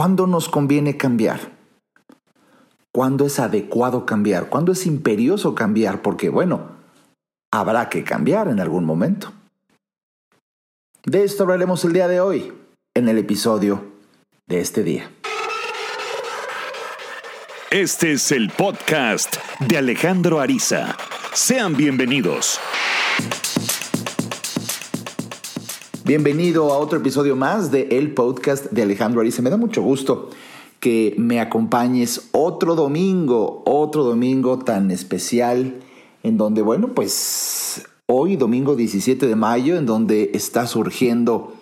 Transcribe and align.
¿Cuándo 0.00 0.26
nos 0.26 0.48
conviene 0.48 0.96
cambiar? 0.96 1.58
¿Cuándo 2.90 3.26
es 3.26 3.38
adecuado 3.38 4.06
cambiar? 4.06 4.48
¿Cuándo 4.48 4.72
es 4.72 4.86
imperioso 4.86 5.54
cambiar? 5.54 6.00
Porque, 6.00 6.30
bueno, 6.30 6.68
habrá 7.52 7.90
que 7.90 8.02
cambiar 8.02 8.48
en 8.48 8.60
algún 8.60 8.86
momento. 8.86 9.30
De 11.04 11.22
esto 11.22 11.42
hablaremos 11.42 11.84
el 11.84 11.92
día 11.92 12.08
de 12.08 12.18
hoy, 12.18 12.50
en 12.94 13.10
el 13.10 13.18
episodio 13.18 13.84
de 14.46 14.60
este 14.62 14.84
día. 14.84 15.10
Este 17.70 18.12
es 18.12 18.32
el 18.32 18.48
podcast 18.48 19.36
de 19.68 19.76
Alejandro 19.76 20.40
Ariza. 20.40 20.96
Sean 21.34 21.76
bienvenidos. 21.76 22.58
Bienvenido 26.10 26.72
a 26.72 26.78
otro 26.78 26.98
episodio 26.98 27.36
más 27.36 27.70
de 27.70 27.82
El 27.92 28.14
Podcast 28.14 28.72
de 28.72 28.82
Alejandro 28.82 29.20
Ariza. 29.20 29.42
Me 29.42 29.50
da 29.50 29.56
mucho 29.56 29.80
gusto 29.80 30.28
que 30.80 31.14
me 31.16 31.38
acompañes 31.38 32.30
otro 32.32 32.74
domingo, 32.74 33.62
otro 33.64 34.02
domingo 34.02 34.58
tan 34.58 34.90
especial, 34.90 35.76
en 36.24 36.36
donde, 36.36 36.62
bueno, 36.62 36.96
pues 36.96 37.86
hoy, 38.06 38.34
domingo 38.34 38.74
17 38.74 39.24
de 39.24 39.36
mayo, 39.36 39.78
en 39.78 39.86
donde 39.86 40.32
está 40.34 40.66
surgiendo 40.66 41.52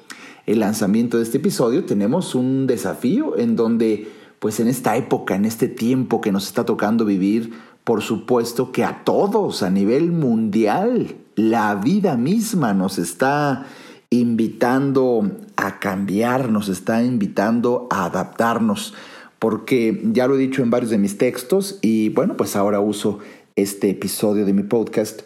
el 0.46 0.60
lanzamiento 0.60 1.18
de 1.18 1.24
este 1.24 1.36
episodio, 1.36 1.84
tenemos 1.84 2.34
un 2.34 2.66
desafío 2.66 3.36
en 3.36 3.54
donde, 3.54 4.10
pues 4.38 4.60
en 4.60 4.68
esta 4.68 4.96
época, 4.96 5.34
en 5.34 5.44
este 5.44 5.68
tiempo 5.68 6.22
que 6.22 6.32
nos 6.32 6.46
está 6.46 6.64
tocando 6.64 7.04
vivir, 7.04 7.52
por 7.84 8.00
supuesto 8.00 8.72
que 8.72 8.82
a 8.82 9.04
todos 9.04 9.62
a 9.62 9.68
nivel 9.68 10.10
mundial, 10.10 11.16
la 11.36 11.74
vida 11.74 12.16
misma 12.16 12.72
nos 12.72 12.96
está 12.96 13.66
invitando 14.10 15.30
a 15.56 15.78
cambiar, 15.78 16.50
nos 16.50 16.68
está 16.68 17.02
invitando 17.02 17.86
a 17.90 18.06
adaptarnos, 18.06 18.94
porque 19.38 20.00
ya 20.04 20.26
lo 20.26 20.36
he 20.36 20.38
dicho 20.38 20.62
en 20.62 20.70
varios 20.70 20.90
de 20.90 20.98
mis 20.98 21.18
textos 21.18 21.78
y 21.82 22.08
bueno, 22.10 22.36
pues 22.36 22.56
ahora 22.56 22.80
uso 22.80 23.18
este 23.56 23.90
episodio 23.90 24.44
de 24.44 24.52
mi 24.52 24.62
podcast 24.62 25.22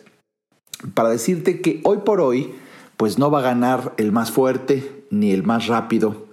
para 0.94 1.10
decirte 1.10 1.60
que 1.60 1.80
hoy 1.84 1.98
por 1.98 2.20
hoy, 2.20 2.54
pues 2.96 3.18
no 3.18 3.30
va 3.30 3.38
a 3.38 3.42
ganar 3.42 3.94
el 3.96 4.12
más 4.12 4.30
fuerte 4.30 5.04
ni 5.10 5.30
el 5.30 5.42
más 5.42 5.66
rápido, 5.66 6.26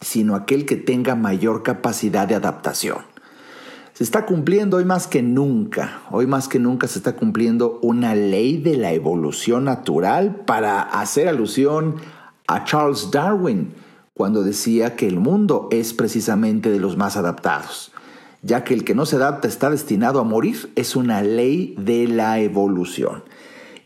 sino 0.00 0.34
aquel 0.34 0.66
que 0.66 0.76
tenga 0.76 1.14
mayor 1.14 1.62
capacidad 1.62 2.28
de 2.28 2.34
adaptación 2.34 3.11
se 4.02 4.06
está 4.06 4.26
cumpliendo 4.26 4.78
hoy 4.78 4.84
más 4.84 5.06
que 5.06 5.22
nunca, 5.22 6.02
hoy 6.10 6.26
más 6.26 6.48
que 6.48 6.58
nunca 6.58 6.88
se 6.88 6.98
está 6.98 7.14
cumpliendo 7.14 7.78
una 7.82 8.16
ley 8.16 8.56
de 8.56 8.76
la 8.76 8.92
evolución 8.92 9.62
natural 9.62 10.42
para 10.44 10.82
hacer 10.82 11.28
alusión 11.28 11.94
a 12.48 12.64
Charles 12.64 13.12
Darwin 13.12 13.72
cuando 14.12 14.42
decía 14.42 14.96
que 14.96 15.06
el 15.06 15.20
mundo 15.20 15.68
es 15.70 15.94
precisamente 15.94 16.68
de 16.68 16.80
los 16.80 16.96
más 16.96 17.16
adaptados, 17.16 17.92
ya 18.42 18.64
que 18.64 18.74
el 18.74 18.82
que 18.82 18.96
no 18.96 19.06
se 19.06 19.14
adapta 19.14 19.46
está 19.46 19.70
destinado 19.70 20.18
a 20.18 20.24
morir, 20.24 20.72
es 20.74 20.96
una 20.96 21.22
ley 21.22 21.76
de 21.78 22.08
la 22.08 22.40
evolución. 22.40 23.22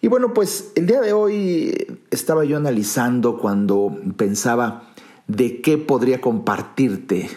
Y 0.01 0.09
bueno, 0.09 0.33
pues 0.33 0.73
el 0.77 0.87
día 0.87 1.03
de 1.03 1.13
hoy 1.13 1.99
estaba 2.11 2.47
yo 2.47 2.57
analizando 2.57 3.37
cuando 3.37 3.95
pensaba 4.17 4.85
de 5.27 5.61
qué 5.61 5.77
podría 5.77 6.23
compartirte 6.23 7.29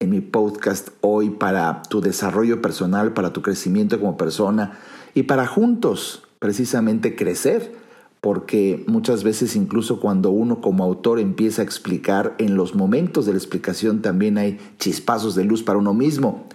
en 0.00 0.08
mi 0.08 0.22
podcast 0.22 0.88
hoy 1.02 1.28
para 1.28 1.82
tu 1.82 2.00
desarrollo 2.00 2.62
personal, 2.62 3.12
para 3.12 3.34
tu 3.34 3.42
crecimiento 3.42 4.00
como 4.00 4.16
persona 4.16 4.78
y 5.14 5.24
para 5.24 5.46
juntos 5.46 6.22
precisamente 6.38 7.14
crecer. 7.14 7.78
Porque 8.22 8.84
muchas 8.86 9.24
veces 9.24 9.56
incluso 9.56 10.00
cuando 10.00 10.30
uno 10.30 10.60
como 10.60 10.84
autor 10.84 11.20
empieza 11.20 11.62
a 11.62 11.64
explicar, 11.64 12.34
en 12.38 12.54
los 12.54 12.74
momentos 12.74 13.26
de 13.26 13.32
la 13.32 13.38
explicación 13.38 14.02
también 14.02 14.36
hay 14.36 14.58
chispazos 14.78 15.34
de 15.34 15.44
luz 15.44 15.62
para 15.62 15.78
uno 15.78 15.94
mismo. 15.94 16.46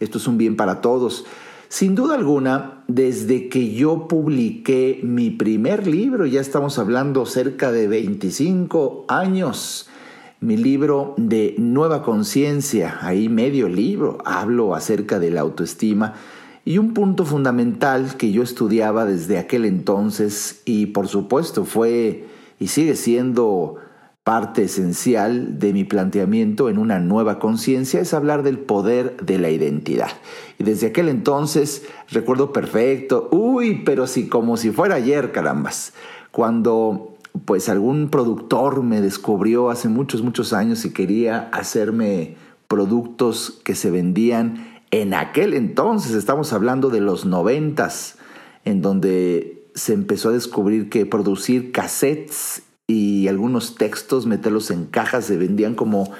Esto 0.00 0.18
es 0.18 0.26
un 0.26 0.38
bien 0.38 0.56
para 0.56 0.80
todos. 0.80 1.24
Sin 1.68 1.94
duda 1.94 2.14
alguna, 2.14 2.84
desde 2.88 3.48
que 3.48 3.72
yo 3.72 4.06
publiqué 4.06 5.00
mi 5.02 5.30
primer 5.30 5.86
libro, 5.86 6.24
ya 6.26 6.40
estamos 6.40 6.78
hablando 6.78 7.26
cerca 7.26 7.72
de 7.72 7.88
25 7.88 9.06
años, 9.08 9.88
mi 10.44 10.58
libro 10.58 11.14
de 11.16 11.54
Nueva 11.56 12.02
Conciencia, 12.02 12.98
ahí 13.00 13.30
medio 13.30 13.66
libro, 13.66 14.18
hablo 14.26 14.74
acerca 14.74 15.18
de 15.18 15.30
la 15.30 15.40
autoestima 15.40 16.12
y 16.66 16.76
un 16.76 16.92
punto 16.92 17.24
fundamental 17.24 18.18
que 18.18 18.30
yo 18.30 18.42
estudiaba 18.42 19.06
desde 19.06 19.38
aquel 19.38 19.64
entonces 19.64 20.60
y 20.66 20.86
por 20.86 21.08
supuesto 21.08 21.64
fue 21.64 22.26
y 22.60 22.66
sigue 22.66 22.94
siendo 22.94 23.76
parte 24.22 24.64
esencial 24.64 25.58
de 25.58 25.72
mi 25.72 25.84
planteamiento 25.84 26.68
en 26.68 26.76
una 26.76 26.98
nueva 26.98 27.38
conciencia 27.38 28.00
es 28.00 28.12
hablar 28.12 28.42
del 28.42 28.58
poder 28.58 29.16
de 29.24 29.38
la 29.38 29.48
identidad. 29.48 30.10
Y 30.58 30.64
desde 30.64 30.88
aquel 30.88 31.08
entonces 31.08 31.86
recuerdo 32.10 32.52
perfecto, 32.52 33.30
uy, 33.32 33.82
pero 33.86 34.06
sí 34.06 34.28
como 34.28 34.58
si 34.58 34.72
fuera 34.72 34.96
ayer, 34.96 35.32
carambas, 35.32 35.94
cuando 36.30 37.13
pues 37.44 37.68
algún 37.68 38.08
productor 38.10 38.82
me 38.82 39.00
descubrió 39.00 39.70
hace 39.70 39.88
muchos, 39.88 40.22
muchos 40.22 40.52
años 40.52 40.84
y 40.84 40.92
quería 40.92 41.48
hacerme 41.52 42.36
productos 42.68 43.60
que 43.64 43.74
se 43.74 43.90
vendían 43.90 44.74
en 44.90 45.12
aquel 45.12 45.54
entonces, 45.54 46.14
estamos 46.14 46.52
hablando 46.52 46.88
de 46.88 47.00
los 47.00 47.26
noventas, 47.26 48.16
en 48.64 48.80
donde 48.80 49.66
se 49.74 49.92
empezó 49.92 50.28
a 50.28 50.32
descubrir 50.32 50.88
que 50.88 51.04
producir 51.04 51.72
cassettes 51.72 52.62
y 52.86 53.26
algunos 53.26 53.74
textos, 53.74 54.26
meterlos 54.26 54.70
en 54.70 54.86
cajas, 54.86 55.24
se 55.24 55.36
vendían 55.36 55.74
como 55.74 56.12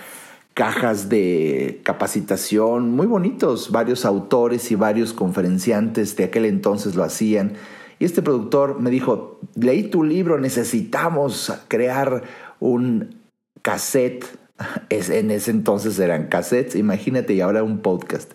cajas 0.55 1.09
de 1.09 1.83
capacitación 1.85 2.91
muy 2.91 3.07
bonitos. 3.07 3.71
Varios 3.71 4.05
autores 4.05 4.73
y 4.73 4.75
varios 4.75 5.13
conferenciantes 5.13 6.17
de 6.17 6.25
aquel 6.25 6.45
entonces 6.45 6.97
lo 6.97 7.05
hacían 7.05 7.53
y 7.99 8.05
este 8.05 8.23
productor 8.23 8.81
me 8.81 8.91
dijo, 8.91 9.41
leí 9.55 9.85
tu 9.85 10.03
libro, 10.03 10.39
necesitamos 10.39 11.53
crear 11.69 12.23
un 12.61 13.21
cassette. 13.63 14.25
En 14.89 15.31
ese 15.31 15.51
entonces 15.51 15.99
eran 15.99 16.29
cassettes, 16.29 16.77
imagínate, 16.77 17.35
y 17.35 17.41
ahora 17.41 17.65
un 17.65 17.79
podcast. 17.79 18.33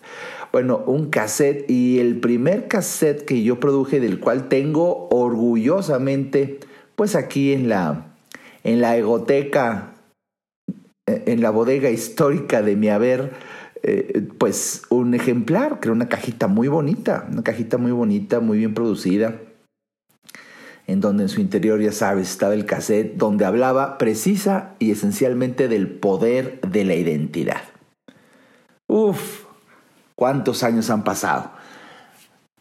Bueno, 0.52 0.82
un 0.86 1.08
cassette 1.08 1.70
y 1.70 1.98
el 1.98 2.20
primer 2.20 2.68
cassette 2.68 3.24
que 3.24 3.42
yo 3.42 3.58
produje, 3.60 4.00
del 4.00 4.20
cual 4.20 4.48
tengo 4.48 5.08
orgullosamente, 5.10 6.60
pues 6.96 7.14
aquí 7.14 7.52
en 7.52 7.68
la, 7.68 8.14
en 8.64 8.80
la 8.80 8.96
egoteca, 8.96 9.94
en 11.06 11.40
la 11.40 11.50
bodega 11.50 11.90
histórica 11.90 12.60
de 12.62 12.76
mi 12.76 12.88
haber, 12.88 13.32
eh, 13.82 14.28
pues 14.36 14.82
un 14.90 15.14
ejemplar, 15.14 15.80
creo 15.80 15.94
una 15.94 16.08
cajita 16.08 16.48
muy 16.48 16.68
bonita, 16.68 17.26
una 17.30 17.42
cajita 17.42 17.78
muy 17.78 17.92
bonita, 17.92 18.40
muy 18.40 18.58
bien 18.58 18.74
producida 18.74 19.40
en 20.90 21.00
donde 21.00 21.22
en 21.22 21.28
su 21.28 21.40
interior, 21.40 21.80
ya 21.80 21.92
sabes, 21.92 22.30
estaba 22.30 22.54
el 22.54 22.66
cassette, 22.66 23.16
donde 23.16 23.44
hablaba 23.44 23.96
precisa 23.96 24.74
y 24.80 24.90
esencialmente 24.90 25.68
del 25.68 25.88
poder 25.88 26.60
de 26.62 26.84
la 26.84 26.96
identidad. 26.96 27.62
Uf, 28.88 29.44
¿cuántos 30.16 30.64
años 30.64 30.90
han 30.90 31.04
pasado? 31.04 31.52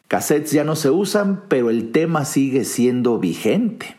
Cassettes 0.08 0.52
ya 0.52 0.64
no 0.64 0.76
se 0.76 0.92
usan, 0.92 1.44
pero 1.48 1.72
el 1.72 1.92
tema 1.92 2.24
sigue 2.24 2.66
siendo 2.66 3.18
vigente, 3.18 3.96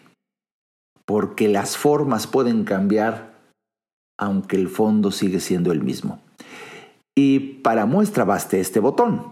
porque 1.06 1.48
las 1.48 1.76
formas 1.76 2.28
pueden 2.28 2.62
cambiar, 2.62 3.34
aunque 4.16 4.54
el 4.54 4.68
fondo 4.68 5.10
sigue 5.10 5.40
siendo 5.40 5.72
el 5.72 5.82
mismo. 5.82 6.20
Y 7.16 7.40
para 7.62 7.84
muestra 7.84 8.24
baste 8.24 8.60
este 8.60 8.78
botón. 8.78 9.24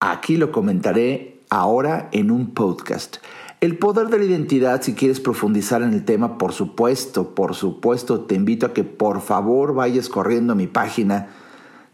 Aquí 0.00 0.38
lo 0.38 0.50
comentaré 0.50 1.40
ahora 1.50 2.08
en 2.12 2.30
un 2.30 2.54
podcast. 2.54 3.18
El 3.60 3.76
poder 3.76 4.08
de 4.08 4.18
la 4.18 4.24
identidad, 4.24 4.80
si 4.80 4.94
quieres 4.94 5.20
profundizar 5.20 5.82
en 5.82 5.92
el 5.92 6.06
tema, 6.06 6.38
por 6.38 6.52
supuesto, 6.52 7.34
por 7.34 7.54
supuesto, 7.54 8.20
te 8.20 8.34
invito 8.34 8.64
a 8.64 8.72
que 8.72 8.84
por 8.84 9.20
favor 9.20 9.74
vayas 9.74 10.08
corriendo 10.08 10.54
a 10.54 10.56
mi 10.56 10.66
página 10.66 11.28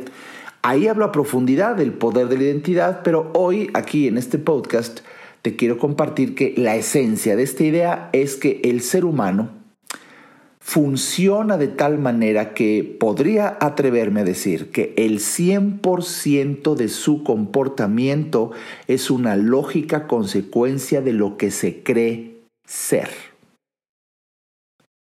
Ahí 0.60 0.88
hablo 0.88 1.06
a 1.06 1.12
profundidad 1.12 1.74
del 1.74 1.94
poder 1.94 2.28
de 2.28 2.36
la 2.36 2.42
identidad, 2.42 3.00
pero 3.02 3.30
hoy 3.32 3.70
aquí 3.72 4.08
en 4.08 4.18
este 4.18 4.38
podcast 4.38 5.00
te 5.42 5.56
quiero 5.56 5.76
compartir 5.76 6.34
que 6.34 6.54
la 6.56 6.76
esencia 6.76 7.36
de 7.36 7.42
esta 7.42 7.64
idea 7.64 8.10
es 8.12 8.36
que 8.36 8.60
el 8.64 8.80
ser 8.80 9.04
humano 9.04 9.50
funciona 10.60 11.58
de 11.58 11.66
tal 11.66 11.98
manera 11.98 12.54
que 12.54 12.96
podría 12.98 13.58
atreverme 13.60 14.20
a 14.20 14.24
decir 14.24 14.70
que 14.70 14.94
el 14.96 15.18
100% 15.18 16.76
de 16.76 16.88
su 16.88 17.24
comportamiento 17.24 18.52
es 18.86 19.10
una 19.10 19.34
lógica 19.36 20.06
consecuencia 20.06 21.02
de 21.02 21.12
lo 21.12 21.36
que 21.36 21.50
se 21.50 21.82
cree 21.82 22.36
ser. 22.64 23.08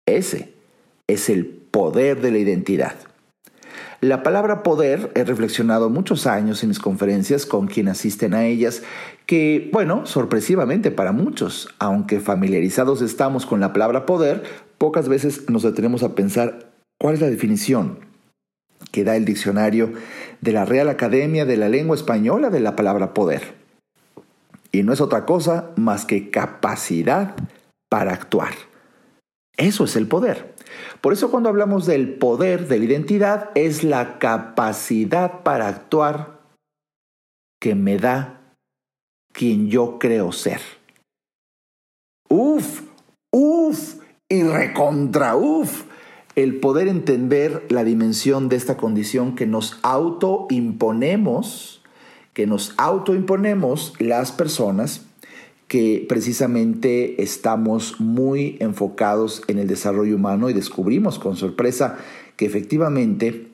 Ese 0.06 0.52
es 1.06 1.30
el 1.30 1.46
poder 1.46 2.20
de 2.20 2.32
la 2.32 2.38
identidad. 2.38 2.96
La 4.04 4.22
palabra 4.22 4.62
poder 4.62 5.10
he 5.14 5.24
reflexionado 5.24 5.88
muchos 5.88 6.26
años 6.26 6.62
en 6.62 6.68
mis 6.68 6.78
conferencias 6.78 7.46
con 7.46 7.68
quien 7.68 7.88
asisten 7.88 8.34
a 8.34 8.44
ellas, 8.44 8.82
que, 9.24 9.70
bueno, 9.72 10.04
sorpresivamente 10.04 10.90
para 10.90 11.12
muchos, 11.12 11.70
aunque 11.78 12.20
familiarizados 12.20 13.00
estamos 13.00 13.46
con 13.46 13.60
la 13.60 13.72
palabra 13.72 14.04
poder, 14.04 14.42
pocas 14.76 15.08
veces 15.08 15.48
nos 15.48 15.62
detenemos 15.62 16.02
a 16.02 16.14
pensar 16.14 16.70
cuál 17.00 17.14
es 17.14 17.22
la 17.22 17.30
definición 17.30 18.00
que 18.92 19.04
da 19.04 19.16
el 19.16 19.24
diccionario 19.24 19.94
de 20.42 20.52
la 20.52 20.66
Real 20.66 20.90
Academia 20.90 21.46
de 21.46 21.56
la 21.56 21.70
Lengua 21.70 21.96
Española 21.96 22.50
de 22.50 22.60
la 22.60 22.76
palabra 22.76 23.14
poder. 23.14 23.54
Y 24.70 24.82
no 24.82 24.92
es 24.92 25.00
otra 25.00 25.24
cosa 25.24 25.70
más 25.76 26.04
que 26.04 26.28
capacidad 26.28 27.36
para 27.88 28.12
actuar. 28.12 28.52
Eso 29.56 29.84
es 29.84 29.96
el 29.96 30.08
poder. 30.08 30.53
Por 31.00 31.12
eso 31.12 31.30
cuando 31.30 31.48
hablamos 31.48 31.86
del 31.86 32.14
poder 32.14 32.68
de 32.68 32.78
la 32.78 32.84
identidad 32.84 33.50
es 33.54 33.84
la 33.84 34.18
capacidad 34.18 35.42
para 35.42 35.68
actuar 35.68 36.40
que 37.60 37.74
me 37.74 37.98
da 37.98 38.40
quien 39.32 39.68
yo 39.68 39.98
creo 39.98 40.32
ser. 40.32 40.60
Uf, 42.28 42.82
uf 43.32 43.96
y 44.28 44.42
recontra 44.42 45.36
uf. 45.36 45.84
El 46.36 46.58
poder 46.58 46.88
entender 46.88 47.64
la 47.68 47.84
dimensión 47.84 48.48
de 48.48 48.56
esta 48.56 48.76
condición 48.76 49.36
que 49.36 49.46
nos 49.46 49.78
autoimponemos, 49.82 51.82
que 52.32 52.46
nos 52.46 52.74
autoimponemos 52.76 53.94
las 54.00 54.32
personas 54.32 55.06
que 55.68 56.04
precisamente 56.08 57.22
estamos 57.22 58.00
muy 58.00 58.56
enfocados 58.60 59.42
en 59.48 59.58
el 59.58 59.66
desarrollo 59.66 60.16
humano 60.16 60.50
y 60.50 60.52
descubrimos 60.52 61.18
con 61.18 61.36
sorpresa 61.36 61.98
que 62.36 62.46
efectivamente 62.46 63.48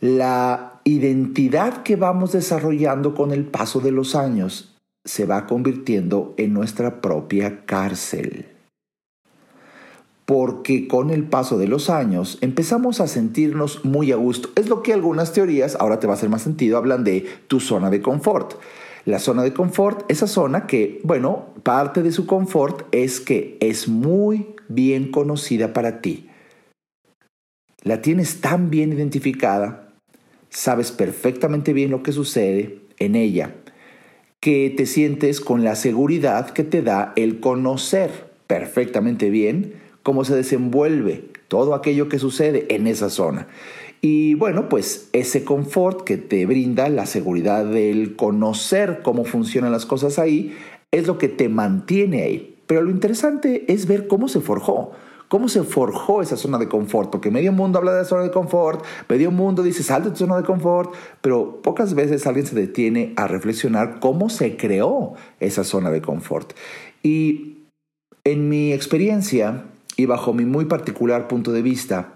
la 0.00 0.80
identidad 0.84 1.82
que 1.82 1.96
vamos 1.96 2.32
desarrollando 2.32 3.14
con 3.14 3.32
el 3.32 3.44
paso 3.44 3.80
de 3.80 3.90
los 3.90 4.14
años 4.14 4.76
se 5.04 5.24
va 5.24 5.46
convirtiendo 5.46 6.34
en 6.36 6.52
nuestra 6.52 7.00
propia 7.00 7.64
cárcel. 7.64 8.46
Porque 10.26 10.88
con 10.88 11.10
el 11.10 11.24
paso 11.24 11.56
de 11.56 11.68
los 11.68 11.88
años 11.88 12.38
empezamos 12.40 13.00
a 13.00 13.06
sentirnos 13.06 13.84
muy 13.84 14.10
a 14.10 14.16
gusto. 14.16 14.50
Es 14.56 14.68
lo 14.68 14.82
que 14.82 14.92
algunas 14.92 15.32
teorías, 15.32 15.76
ahora 15.76 16.00
te 16.00 16.08
va 16.08 16.14
a 16.14 16.16
hacer 16.16 16.28
más 16.28 16.42
sentido, 16.42 16.76
hablan 16.76 17.04
de 17.04 17.26
tu 17.46 17.60
zona 17.60 17.90
de 17.90 18.02
confort. 18.02 18.54
La 19.06 19.20
zona 19.20 19.44
de 19.44 19.54
confort, 19.54 20.04
esa 20.10 20.26
zona 20.26 20.66
que, 20.66 21.00
bueno, 21.04 21.54
parte 21.62 22.02
de 22.02 22.10
su 22.10 22.26
confort 22.26 22.88
es 22.90 23.20
que 23.20 23.56
es 23.60 23.86
muy 23.86 24.48
bien 24.68 25.12
conocida 25.12 25.72
para 25.72 26.00
ti. 26.00 26.28
La 27.84 28.02
tienes 28.02 28.40
tan 28.40 28.68
bien 28.68 28.92
identificada, 28.92 29.94
sabes 30.50 30.90
perfectamente 30.90 31.72
bien 31.72 31.92
lo 31.92 32.02
que 32.02 32.10
sucede 32.10 32.80
en 32.98 33.14
ella, 33.14 33.54
que 34.40 34.74
te 34.76 34.86
sientes 34.86 35.40
con 35.40 35.62
la 35.62 35.76
seguridad 35.76 36.50
que 36.50 36.64
te 36.64 36.82
da 36.82 37.12
el 37.14 37.38
conocer 37.38 38.10
perfectamente 38.48 39.30
bien 39.30 39.74
cómo 40.02 40.24
se 40.24 40.34
desenvuelve 40.34 41.30
todo 41.46 41.74
aquello 41.74 42.08
que 42.08 42.18
sucede 42.18 42.66
en 42.74 42.88
esa 42.88 43.08
zona. 43.08 43.46
Y 44.00 44.34
bueno, 44.34 44.68
pues 44.68 45.08
ese 45.12 45.44
confort 45.44 46.02
que 46.02 46.16
te 46.16 46.46
brinda 46.46 46.88
la 46.88 47.06
seguridad 47.06 47.64
del 47.64 48.16
conocer 48.16 49.00
cómo 49.02 49.24
funcionan 49.24 49.72
las 49.72 49.86
cosas 49.86 50.18
ahí 50.18 50.54
es 50.90 51.06
lo 51.06 51.18
que 51.18 51.28
te 51.28 51.48
mantiene 51.48 52.22
ahí. 52.22 52.56
Pero 52.66 52.82
lo 52.82 52.90
interesante 52.90 53.64
es 53.72 53.86
ver 53.86 54.06
cómo 54.06 54.28
se 54.28 54.40
forjó. 54.40 54.92
¿Cómo 55.28 55.48
se 55.48 55.64
forjó 55.64 56.22
esa 56.22 56.36
zona 56.36 56.56
de 56.58 56.68
confort? 56.68 57.10
Porque 57.10 57.32
medio 57.32 57.50
mundo 57.52 57.78
habla 57.78 57.92
de 57.92 57.98
la 58.02 58.04
zona 58.04 58.22
de 58.22 58.30
confort, 58.30 58.84
medio 59.08 59.32
mundo 59.32 59.64
dice 59.64 59.82
sal 59.82 60.04
de 60.04 60.10
tu 60.10 60.16
zona 60.18 60.36
de 60.36 60.44
confort, 60.44 60.94
pero 61.20 61.60
pocas 61.62 61.94
veces 61.94 62.28
alguien 62.28 62.46
se 62.46 62.54
detiene 62.54 63.12
a 63.16 63.26
reflexionar 63.26 63.98
cómo 63.98 64.30
se 64.30 64.56
creó 64.56 65.14
esa 65.40 65.64
zona 65.64 65.90
de 65.90 66.00
confort. 66.00 66.52
Y 67.02 67.64
en 68.22 68.48
mi 68.48 68.72
experiencia 68.72 69.64
y 69.96 70.06
bajo 70.06 70.32
mi 70.32 70.44
muy 70.44 70.66
particular 70.66 71.26
punto 71.26 71.50
de 71.50 71.62
vista, 71.62 72.15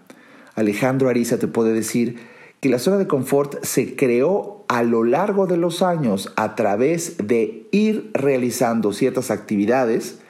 Alejandro 0.60 1.08
Ariza 1.08 1.38
te 1.38 1.48
puede 1.48 1.72
decir 1.72 2.18
que 2.60 2.68
la 2.68 2.78
zona 2.78 2.98
de 2.98 3.06
confort 3.06 3.64
se 3.64 3.96
creó 3.96 4.64
a 4.68 4.82
lo 4.82 5.02
largo 5.02 5.46
de 5.46 5.56
los 5.56 5.82
años 5.82 6.32
a 6.36 6.54
través 6.54 7.16
de 7.18 7.66
ir 7.72 8.10
realizando 8.12 8.92
ciertas 8.92 9.30
actividades 9.30 10.20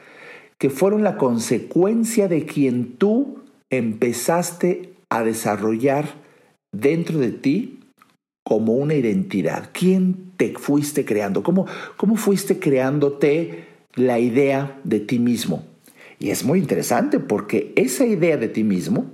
que 0.59 0.71
fueron 0.71 1.03
la 1.03 1.17
consecuencia 1.17 2.29
de 2.29 2.47
quien 2.47 2.97
tú 2.97 3.41
empezaste 3.71 4.95
a 5.09 5.23
desarrollar 5.25 6.07
dentro 6.73 7.19
de 7.19 7.33
ti 7.33 7.81
como 8.45 8.75
una 8.75 8.95
identidad. 8.95 9.71
¿Quién 9.73 10.33
te 10.37 10.55
fuiste 10.57 11.05
creando? 11.05 11.43
¿Cómo, 11.43 11.67
cómo 11.97 12.17
fuiste 12.17 12.59
creándote 12.59 13.65
la 13.95 14.19
idea 14.19 14.79
de 14.85 15.01
ti 15.01 15.19
mismo? 15.19 15.65
Y 16.19 16.31
es 16.31 16.45
muy 16.45 16.59
interesante 16.59 17.19
porque 17.19 17.73
esa 17.77 18.05
idea 18.05 18.37
de 18.37 18.49
ti 18.49 18.63
mismo 18.63 19.07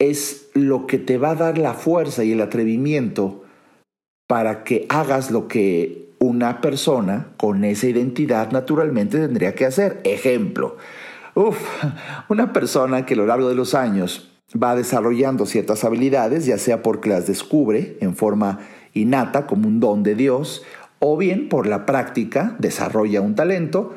es 0.00 0.48
lo 0.54 0.86
que 0.86 0.98
te 0.98 1.18
va 1.18 1.30
a 1.30 1.36
dar 1.36 1.58
la 1.58 1.74
fuerza 1.74 2.24
y 2.24 2.32
el 2.32 2.40
atrevimiento 2.40 3.44
para 4.26 4.64
que 4.64 4.86
hagas 4.88 5.30
lo 5.30 5.46
que 5.46 6.10
una 6.18 6.60
persona 6.60 7.28
con 7.36 7.64
esa 7.64 7.86
identidad 7.86 8.50
naturalmente 8.50 9.18
tendría 9.18 9.54
que 9.54 9.66
hacer. 9.66 10.00
Ejemplo, 10.04 10.76
una 12.28 12.52
persona 12.52 13.06
que 13.06 13.14
a 13.14 13.18
lo 13.18 13.26
largo 13.26 13.48
de 13.48 13.54
los 13.54 13.74
años 13.74 14.30
va 14.60 14.74
desarrollando 14.74 15.46
ciertas 15.46 15.84
habilidades, 15.84 16.46
ya 16.46 16.58
sea 16.58 16.82
porque 16.82 17.10
las 17.10 17.26
descubre 17.26 17.96
en 18.00 18.16
forma 18.16 18.60
innata 18.94 19.46
como 19.46 19.68
un 19.68 19.80
don 19.80 20.02
de 20.02 20.14
Dios, 20.14 20.62
o 20.98 21.16
bien 21.16 21.48
por 21.48 21.66
la 21.66 21.86
práctica 21.86 22.56
desarrolla 22.58 23.20
un 23.20 23.34
talento, 23.34 23.94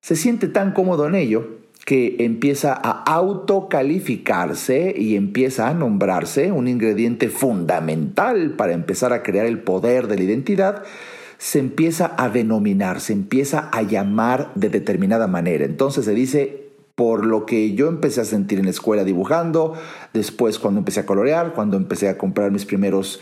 se 0.00 0.16
siente 0.16 0.48
tan 0.48 0.72
cómodo 0.72 1.06
en 1.06 1.14
ello 1.14 1.59
que 1.84 2.16
empieza 2.20 2.72
a 2.72 3.02
autocalificarse 3.04 4.94
y 4.96 5.16
empieza 5.16 5.68
a 5.68 5.74
nombrarse 5.74 6.52
un 6.52 6.68
ingrediente 6.68 7.28
fundamental 7.28 8.52
para 8.52 8.72
empezar 8.72 9.12
a 9.12 9.22
crear 9.22 9.46
el 9.46 9.60
poder 9.60 10.06
de 10.06 10.16
la 10.16 10.22
identidad, 10.22 10.82
se 11.38 11.58
empieza 11.58 12.14
a 12.18 12.28
denominar, 12.28 13.00
se 13.00 13.14
empieza 13.14 13.70
a 13.72 13.82
llamar 13.82 14.52
de 14.54 14.68
determinada 14.68 15.26
manera. 15.26 15.64
Entonces 15.64 16.04
se 16.04 16.14
dice, 16.14 16.70
por 16.94 17.24
lo 17.24 17.46
que 17.46 17.72
yo 17.72 17.88
empecé 17.88 18.20
a 18.20 18.26
sentir 18.26 18.58
en 18.58 18.66
la 18.66 18.72
escuela 18.72 19.04
dibujando, 19.04 19.72
después 20.12 20.58
cuando 20.58 20.80
empecé 20.80 21.00
a 21.00 21.06
colorear, 21.06 21.54
cuando 21.54 21.78
empecé 21.78 22.10
a 22.10 22.18
comprar 22.18 22.50
mis 22.50 22.66
primeros 22.66 23.20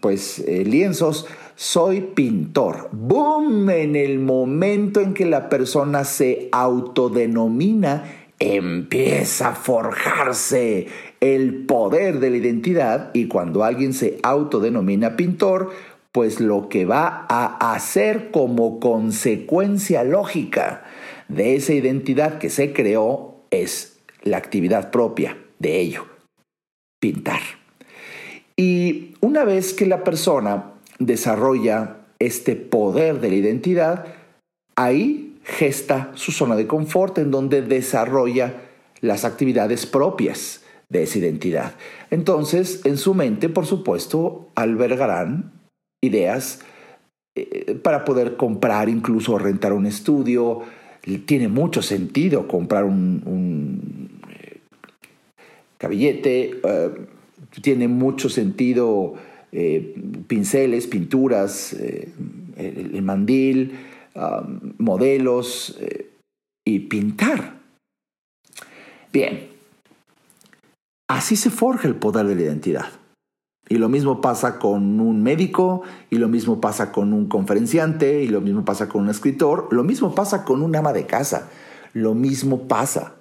pues, 0.00 0.40
eh, 0.40 0.64
lienzos, 0.64 1.26
soy 1.56 2.02
pintor. 2.02 2.90
¡Boom! 2.92 3.70
En 3.70 3.96
el 3.96 4.20
momento 4.20 5.00
en 5.00 5.14
que 5.14 5.24
la 5.24 5.48
persona 5.48 6.04
se 6.04 6.48
autodenomina, 6.52 8.04
empieza 8.38 9.48
a 9.48 9.54
forjarse 9.54 10.86
el 11.20 11.64
poder 11.64 12.20
de 12.20 12.30
la 12.30 12.36
identidad 12.36 13.10
y 13.14 13.26
cuando 13.26 13.64
alguien 13.64 13.94
se 13.94 14.18
autodenomina 14.22 15.16
pintor, 15.16 15.70
pues 16.12 16.40
lo 16.40 16.68
que 16.68 16.84
va 16.84 17.26
a 17.28 17.72
hacer 17.72 18.30
como 18.30 18.78
consecuencia 18.78 20.04
lógica 20.04 20.84
de 21.28 21.56
esa 21.56 21.72
identidad 21.72 22.38
que 22.38 22.50
se 22.50 22.74
creó 22.74 23.36
es 23.50 23.98
la 24.22 24.36
actividad 24.36 24.90
propia 24.90 25.38
de 25.58 25.80
ello, 25.80 26.06
pintar. 27.00 27.40
Y 28.56 29.14
una 29.20 29.44
vez 29.44 29.72
que 29.72 29.86
la 29.86 30.04
persona 30.04 30.75
desarrolla 30.98 31.98
este 32.18 32.56
poder 32.56 33.20
de 33.20 33.28
la 33.28 33.34
identidad, 33.36 34.06
ahí 34.76 35.38
gesta 35.44 36.10
su 36.14 36.32
zona 36.32 36.56
de 36.56 36.66
confort 36.66 37.18
en 37.18 37.30
donde 37.30 37.62
desarrolla 37.62 38.54
las 39.00 39.24
actividades 39.24 39.86
propias 39.86 40.62
de 40.88 41.02
esa 41.02 41.18
identidad. 41.18 41.74
Entonces, 42.10 42.80
en 42.84 42.96
su 42.96 43.14
mente, 43.14 43.48
por 43.48 43.66
supuesto, 43.66 44.48
albergarán 44.54 45.52
ideas 46.02 46.60
eh, 47.36 47.78
para 47.82 48.04
poder 48.04 48.36
comprar, 48.36 48.88
incluso 48.88 49.38
rentar 49.38 49.72
un 49.72 49.86
estudio. 49.86 50.62
Tiene 51.26 51.48
mucho 51.48 51.82
sentido 51.82 52.48
comprar 52.48 52.84
un, 52.84 54.10
eh, 54.30 54.58
cabillete, 55.78 56.60
eh, 56.62 56.90
tiene 57.60 57.88
mucho 57.88 58.28
sentido 58.28 59.14
eh, 59.58 59.94
pinceles, 60.26 60.86
pinturas, 60.86 61.72
eh, 61.72 62.12
el, 62.58 63.00
mandil, 63.00 63.72
modelos 64.76 65.78
eh, 65.80 66.10
y 66.62 66.80
pintar. 66.80 67.56
Bien, 69.10 69.48
así 71.08 71.36
se 71.36 71.48
forja 71.48 71.88
el 71.88 71.94
poder 71.94 72.26
de 72.26 72.34
la 72.34 72.42
identidad. 72.42 72.84
Y 73.70 73.78
lo 73.78 73.88
mismo 73.88 74.20
pasa 74.20 74.58
con 74.58 75.00
un 75.00 75.22
médico, 75.22 75.80
y 76.10 76.16
lo 76.16 76.28
mismo 76.28 76.60
pasa 76.60 76.92
con 76.92 77.14
un 77.14 77.26
conferenciante, 77.26 78.22
y 78.22 78.28
lo 78.28 78.42
mismo 78.42 78.62
pasa 78.62 78.90
con 78.90 79.04
un 79.04 79.08
escritor, 79.08 79.68
lo 79.70 79.84
mismo 79.84 80.14
pasa 80.14 80.44
con 80.44 80.60
un 80.60 80.76
ama 80.76 80.92
de 80.92 81.06
casa, 81.06 81.48
lo 81.94 82.14
mismo 82.14 82.68
pasa. 82.68 83.14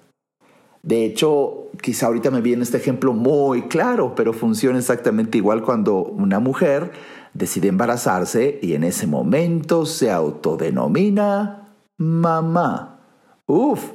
De 0.86 1.04
hecho, 1.04 1.72
quizá 1.82 2.06
ahorita 2.06 2.30
me 2.30 2.42
viene 2.42 2.62
este 2.62 2.78
ejemplo 2.78 3.12
muy 3.12 3.64
claro, 3.64 4.14
pero 4.14 4.34
funciona 4.34 4.78
exactamente 4.78 5.40
igual 5.40 5.64
cuando 5.64 6.04
una 6.04 6.40
mujer 6.40 6.92
decide 7.34 7.70
embarazarse 7.70 8.60
y 8.62 8.76
en 8.76 8.84
ese 8.84 9.08
momento 9.08 9.88
se 9.88 10.12
autodenomina 10.12 11.70
mamá. 11.98 13.00
Uf, 13.48 13.94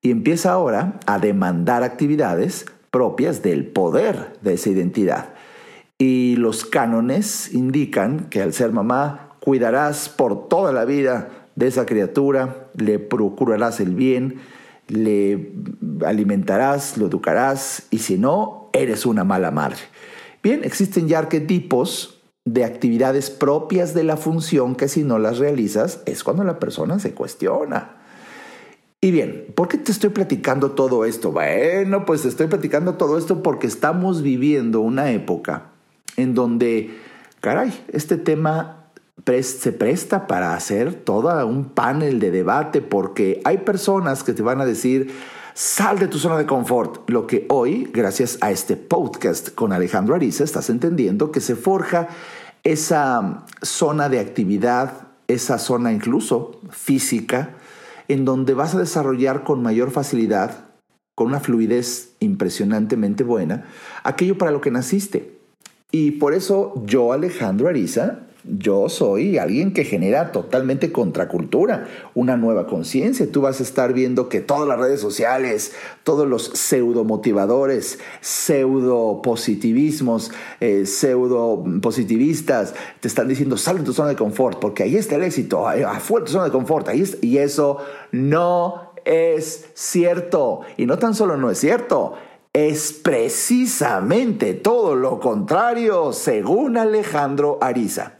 y 0.00 0.10
empieza 0.10 0.52
ahora 0.52 0.98
a 1.04 1.18
demandar 1.18 1.82
actividades 1.82 2.64
propias 2.90 3.42
del 3.42 3.66
poder 3.66 4.32
de 4.40 4.54
esa 4.54 4.70
identidad. 4.70 5.34
Y 5.98 6.36
los 6.36 6.64
cánones 6.64 7.52
indican 7.52 8.30
que 8.30 8.40
al 8.40 8.54
ser 8.54 8.72
mamá 8.72 9.36
cuidarás 9.40 10.08
por 10.08 10.48
toda 10.48 10.72
la 10.72 10.86
vida 10.86 11.28
de 11.54 11.66
esa 11.66 11.84
criatura, 11.84 12.70
le 12.74 12.98
procurarás 12.98 13.78
el 13.80 13.94
bien, 13.94 14.40
le 14.90 15.52
alimentarás, 16.04 16.96
lo 16.96 17.06
educarás 17.06 17.84
y 17.90 17.98
si 17.98 18.18
no, 18.18 18.70
eres 18.72 19.06
una 19.06 19.24
mala 19.24 19.50
madre. 19.50 19.78
Bien, 20.42 20.62
existen 20.64 21.08
ya 21.08 21.18
arquetipos 21.18 22.20
de 22.44 22.64
actividades 22.64 23.30
propias 23.30 23.94
de 23.94 24.04
la 24.04 24.16
función 24.16 24.74
que 24.74 24.88
si 24.88 25.04
no 25.04 25.18
las 25.18 25.38
realizas 25.38 26.02
es 26.06 26.24
cuando 26.24 26.44
la 26.44 26.58
persona 26.58 26.98
se 26.98 27.12
cuestiona. 27.12 27.96
Y 29.02 29.12
bien, 29.12 29.46
¿por 29.54 29.68
qué 29.68 29.78
te 29.78 29.92
estoy 29.92 30.10
platicando 30.10 30.72
todo 30.72 31.04
esto? 31.04 31.32
Bueno, 31.32 32.04
pues 32.04 32.22
te 32.22 32.28
estoy 32.28 32.48
platicando 32.48 32.94
todo 32.94 33.16
esto 33.16 33.42
porque 33.42 33.66
estamos 33.66 34.22
viviendo 34.22 34.80
una 34.80 35.10
época 35.10 35.70
en 36.16 36.34
donde, 36.34 36.98
caray, 37.40 37.72
este 37.92 38.16
tema 38.16 38.79
se 39.42 39.72
presta 39.72 40.26
para 40.26 40.54
hacer 40.54 40.94
todo 40.94 41.46
un 41.46 41.66
panel 41.66 42.20
de 42.20 42.30
debate 42.30 42.80
porque 42.80 43.40
hay 43.44 43.58
personas 43.58 44.24
que 44.24 44.32
te 44.32 44.42
van 44.42 44.60
a 44.60 44.66
decir, 44.66 45.12
sal 45.54 45.98
de 45.98 46.08
tu 46.08 46.18
zona 46.18 46.38
de 46.38 46.46
confort. 46.46 47.08
Lo 47.10 47.26
que 47.26 47.46
hoy, 47.48 47.88
gracias 47.92 48.38
a 48.40 48.50
este 48.50 48.76
podcast 48.76 49.54
con 49.54 49.72
Alejandro 49.72 50.14
Ariza, 50.14 50.44
estás 50.44 50.70
entendiendo 50.70 51.30
que 51.32 51.40
se 51.40 51.56
forja 51.56 52.08
esa 52.62 53.44
zona 53.62 54.08
de 54.08 54.20
actividad, 54.20 55.08
esa 55.28 55.58
zona 55.58 55.92
incluso 55.92 56.60
física, 56.70 57.54
en 58.08 58.24
donde 58.24 58.54
vas 58.54 58.74
a 58.74 58.78
desarrollar 58.78 59.44
con 59.44 59.62
mayor 59.62 59.90
facilidad, 59.90 60.64
con 61.14 61.28
una 61.28 61.40
fluidez 61.40 62.14
impresionantemente 62.20 63.24
buena, 63.24 63.66
aquello 64.02 64.36
para 64.38 64.50
lo 64.50 64.60
que 64.60 64.70
naciste. 64.70 65.38
Y 65.92 66.12
por 66.12 66.34
eso 66.34 66.82
yo, 66.86 67.12
Alejandro 67.12 67.68
Ariza, 67.68 68.20
yo 68.44 68.88
soy 68.88 69.38
alguien 69.38 69.72
que 69.72 69.84
genera 69.84 70.32
totalmente 70.32 70.92
contracultura, 70.92 71.86
una 72.14 72.36
nueva 72.36 72.66
conciencia. 72.66 73.30
Tú 73.30 73.42
vas 73.42 73.60
a 73.60 73.62
estar 73.62 73.92
viendo 73.92 74.28
que 74.28 74.40
todas 74.40 74.66
las 74.66 74.78
redes 74.78 75.00
sociales, 75.00 75.72
todos 76.04 76.26
los 76.26 76.44
pseudo 76.44 77.04
motivadores, 77.04 77.98
pseudo 78.20 79.20
positivismos, 79.22 80.30
eh, 80.60 80.86
pseudo 80.86 81.62
positivistas, 81.82 82.74
te 83.00 83.08
están 83.08 83.28
diciendo 83.28 83.56
sal 83.56 83.78
de 83.78 83.84
tu 83.84 83.92
zona 83.92 84.10
de 84.10 84.16
confort, 84.16 84.58
porque 84.58 84.84
ahí 84.84 84.96
está 84.96 85.16
el 85.16 85.24
éxito, 85.24 85.68
afuera 85.68 86.24
tu 86.24 86.32
zona 86.32 86.44
de 86.44 86.50
confort, 86.50 86.88
ahí 86.88 87.04
y 87.20 87.38
eso 87.38 87.78
no 88.12 88.92
es 89.04 89.66
cierto. 89.74 90.60
Y 90.76 90.86
no 90.86 90.98
tan 90.98 91.14
solo 91.14 91.36
no 91.36 91.50
es 91.50 91.58
cierto, 91.58 92.14
es 92.52 92.92
precisamente 92.92 94.54
todo 94.54 94.96
lo 94.96 95.20
contrario, 95.20 96.12
según 96.12 96.76
Alejandro 96.76 97.58
Ariza. 97.60 98.19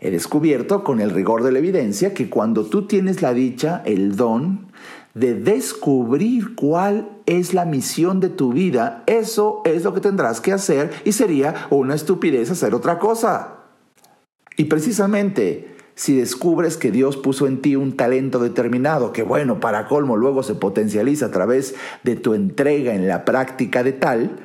He 0.00 0.10
descubierto 0.10 0.82
con 0.82 1.00
el 1.00 1.10
rigor 1.10 1.42
de 1.42 1.52
la 1.52 1.58
evidencia 1.58 2.14
que 2.14 2.30
cuando 2.30 2.64
tú 2.64 2.86
tienes 2.86 3.20
la 3.20 3.34
dicha, 3.34 3.82
el 3.84 4.16
don 4.16 4.70
de 5.14 5.34
descubrir 5.34 6.54
cuál 6.54 7.10
es 7.26 7.52
la 7.52 7.64
misión 7.64 8.20
de 8.20 8.28
tu 8.28 8.52
vida, 8.52 9.02
eso 9.06 9.60
es 9.64 9.84
lo 9.84 9.92
que 9.92 10.00
tendrás 10.00 10.40
que 10.40 10.52
hacer 10.52 10.90
y 11.04 11.12
sería 11.12 11.66
una 11.70 11.94
estupidez 11.94 12.50
hacer 12.50 12.74
otra 12.74 12.98
cosa. 12.98 13.56
Y 14.56 14.64
precisamente 14.64 15.74
si 15.94 16.16
descubres 16.16 16.78
que 16.78 16.90
Dios 16.90 17.18
puso 17.18 17.46
en 17.46 17.60
ti 17.60 17.76
un 17.76 17.94
talento 17.94 18.38
determinado, 18.38 19.12
que 19.12 19.22
bueno, 19.22 19.60
para 19.60 19.86
colmo 19.86 20.16
luego 20.16 20.42
se 20.42 20.54
potencializa 20.54 21.26
a 21.26 21.30
través 21.30 21.74
de 22.04 22.16
tu 22.16 22.32
entrega 22.32 22.94
en 22.94 23.06
la 23.06 23.26
práctica 23.26 23.82
de 23.82 23.92
tal, 23.92 24.38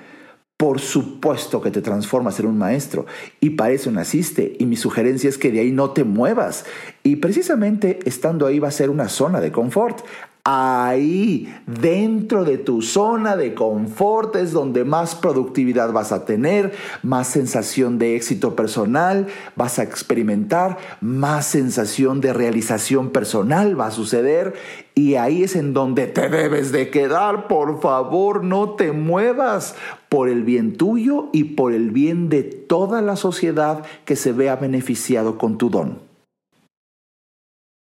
por 0.58 0.80
supuesto 0.80 1.62
que 1.62 1.72
te 1.72 1.82
transformas 1.82 2.40
en 2.40 2.48
un 2.48 2.58
maestro. 2.58 3.06
Y 3.40 3.52
para 3.52 3.74
eso 3.74 3.92
naciste. 3.92 4.56
Y 4.60 4.66
mi 4.66 4.78
sugerencia 4.78 5.30
es 5.30 5.38
que 5.38 5.52
de 5.52 5.60
ahí 5.60 5.72
no 5.72 5.92
te 5.92 6.04
muevas. 6.04 6.66
Y 7.04 7.18
precisamente 7.18 8.00
estando 8.06 8.48
ahí 8.48 8.60
va 8.60 8.70
a 8.70 8.72
ser 8.72 8.90
una 8.90 9.10
zona 9.10 9.42
de 9.42 9.52
confort. 9.52 10.06
Ahí, 10.48 11.52
dentro 11.66 12.46
de 12.46 12.60
tu 12.60 12.84
zona 12.84 13.36
de 13.36 13.56
confort, 13.56 14.36
es 14.36 14.52
donde 14.52 14.86
más 14.86 15.16
productividad 15.16 15.92
vas 15.92 16.12
a 16.12 16.24
tener, 16.24 16.72
más 17.02 17.30
sensación 17.30 17.98
de 17.98 18.16
éxito 18.16 18.56
personal 18.56 19.25
vas 19.56 19.80
a 19.80 19.84
experimentar, 19.84 20.78
más 21.02 21.48
sensación 21.48 22.22
de 22.22 22.32
realización 22.32 23.10
personal 23.10 23.80
va 23.80 23.88
a 23.88 23.92
suceder 23.92 24.54
y 24.94 25.16
ahí 25.16 25.42
es 25.42 25.56
en 25.56 25.74
donde 25.74 26.06
te 26.06 26.30
debes 26.30 26.72
de 26.72 26.92
quedar. 26.92 27.48
Por 27.48 27.82
favor, 27.82 28.44
no 28.44 28.75
te 28.75 28.92
muevas 28.92 29.74
por 30.10 30.30
el 30.30 30.44
bien 30.44 30.78
tuyo 30.78 31.30
y 31.34 31.56
por 31.56 31.74
el 31.74 31.90
bien 31.90 32.30
de 32.30 32.44
toda 32.44 33.02
la 33.02 33.16
sociedad 33.16 33.84
que 34.06 34.16
se 34.16 34.32
vea 34.32 34.58
beneficiado 34.58 35.40
con 35.40 35.58
tu 35.58 35.72
don. 35.72 36.05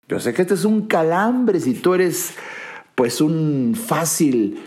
Yo 0.10 0.22
sé 0.22 0.34
que 0.34 0.44
este 0.44 0.54
es 0.54 0.64
un 0.64 0.84
calambre 0.84 1.60
si 1.60 1.74
tú 1.74 1.94
eres 1.94 2.34
pues 2.96 3.20
un 3.20 3.76
fácil 3.76 4.58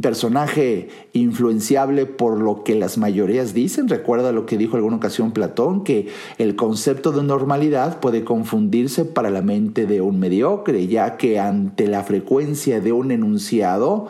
personaje 0.00 0.88
influenciable 1.12 2.06
por 2.06 2.40
lo 2.40 2.62
que 2.62 2.76
las 2.76 2.96
mayorías 2.96 3.54
dicen. 3.54 3.88
Recuerda 3.88 4.30
lo 4.30 4.46
que 4.46 4.56
dijo 4.56 4.76
alguna 4.76 4.96
ocasión 4.96 5.32
Platón, 5.32 5.82
que 5.82 6.08
el 6.38 6.54
concepto 6.54 7.10
de 7.10 7.24
normalidad 7.24 7.98
puede 7.98 8.22
confundirse 8.22 9.04
para 9.04 9.30
la 9.30 9.42
mente 9.42 9.86
de 9.86 10.00
un 10.00 10.20
mediocre, 10.20 10.86
ya 10.86 11.16
que 11.16 11.40
ante 11.40 11.88
la 11.88 12.04
frecuencia 12.04 12.80
de 12.80 12.92
un 12.92 13.10
enunciado, 13.10 14.06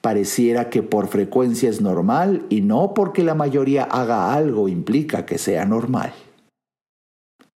pareciera 0.00 0.70
que 0.70 0.84
por 0.84 1.08
frecuencia 1.08 1.68
es 1.68 1.80
normal 1.80 2.46
y 2.48 2.60
no 2.60 2.94
porque 2.94 3.24
la 3.24 3.34
mayoría 3.34 3.82
haga 3.82 4.32
algo 4.32 4.68
implica 4.68 5.26
que 5.26 5.38
sea 5.38 5.64
normal. 5.64 6.12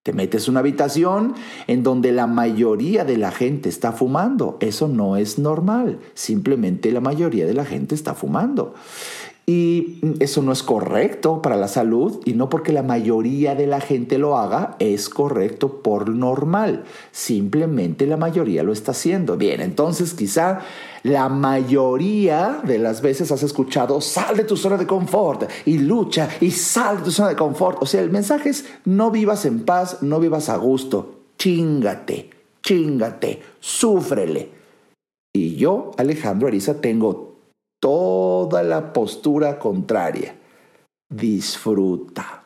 Te 0.04 0.12
metes 0.12 0.48
una 0.48 0.60
habitación 0.60 1.32
en 1.66 1.82
donde 1.82 2.12
la 2.12 2.26
mayoría 2.26 3.06
de 3.06 3.16
la 3.16 3.30
gente 3.30 3.70
está 3.70 3.90
fumando. 3.92 4.58
Eso 4.60 4.86
no 4.86 5.16
es 5.16 5.38
normal. 5.38 5.98
Simplemente 6.12 6.92
la 6.92 7.00
mayoría 7.00 7.46
de 7.46 7.54
la 7.54 7.64
gente 7.64 7.94
está 7.94 8.12
fumando. 8.12 8.74
Y 9.46 10.00
eso 10.20 10.40
no 10.40 10.52
es 10.52 10.62
correcto 10.62 11.42
para 11.42 11.56
la 11.56 11.68
salud 11.68 12.20
y 12.24 12.32
no 12.32 12.48
porque 12.48 12.72
la 12.72 12.82
mayoría 12.82 13.54
de 13.54 13.66
la 13.66 13.80
gente 13.80 14.16
lo 14.16 14.38
haga 14.38 14.76
es 14.78 15.10
correcto 15.10 15.82
por 15.82 16.08
normal. 16.08 16.84
Simplemente 17.12 18.06
la 18.06 18.16
mayoría 18.16 18.62
lo 18.62 18.72
está 18.72 18.92
haciendo. 18.92 19.36
Bien, 19.36 19.60
entonces 19.60 20.14
quizá 20.14 20.60
la 21.02 21.28
mayoría 21.28 22.62
de 22.64 22.78
las 22.78 23.02
veces 23.02 23.30
has 23.32 23.42
escuchado 23.42 24.00
sal 24.00 24.38
de 24.38 24.44
tu 24.44 24.56
zona 24.56 24.78
de 24.78 24.86
confort 24.86 25.50
y 25.66 25.76
lucha 25.76 26.30
y 26.40 26.50
sal 26.50 26.98
de 26.98 27.04
tu 27.04 27.10
zona 27.10 27.28
de 27.28 27.36
confort. 27.36 27.82
O 27.82 27.86
sea, 27.86 28.00
el 28.00 28.10
mensaje 28.10 28.48
es 28.48 28.64
no 28.86 29.10
vivas 29.10 29.44
en 29.44 29.66
paz, 29.66 29.98
no 30.02 30.20
vivas 30.20 30.48
a 30.48 30.56
gusto. 30.56 31.16
Chingate, 31.36 32.30
chingate, 32.62 33.42
súfrele. 33.60 34.48
Y 35.34 35.56
yo, 35.56 35.90
Alejandro 35.98 36.48
Ariza, 36.48 36.80
tengo 36.80 37.33
toda 37.84 38.62
la 38.62 38.94
postura 38.94 39.58
contraria. 39.58 40.34
Disfruta. 41.10 42.42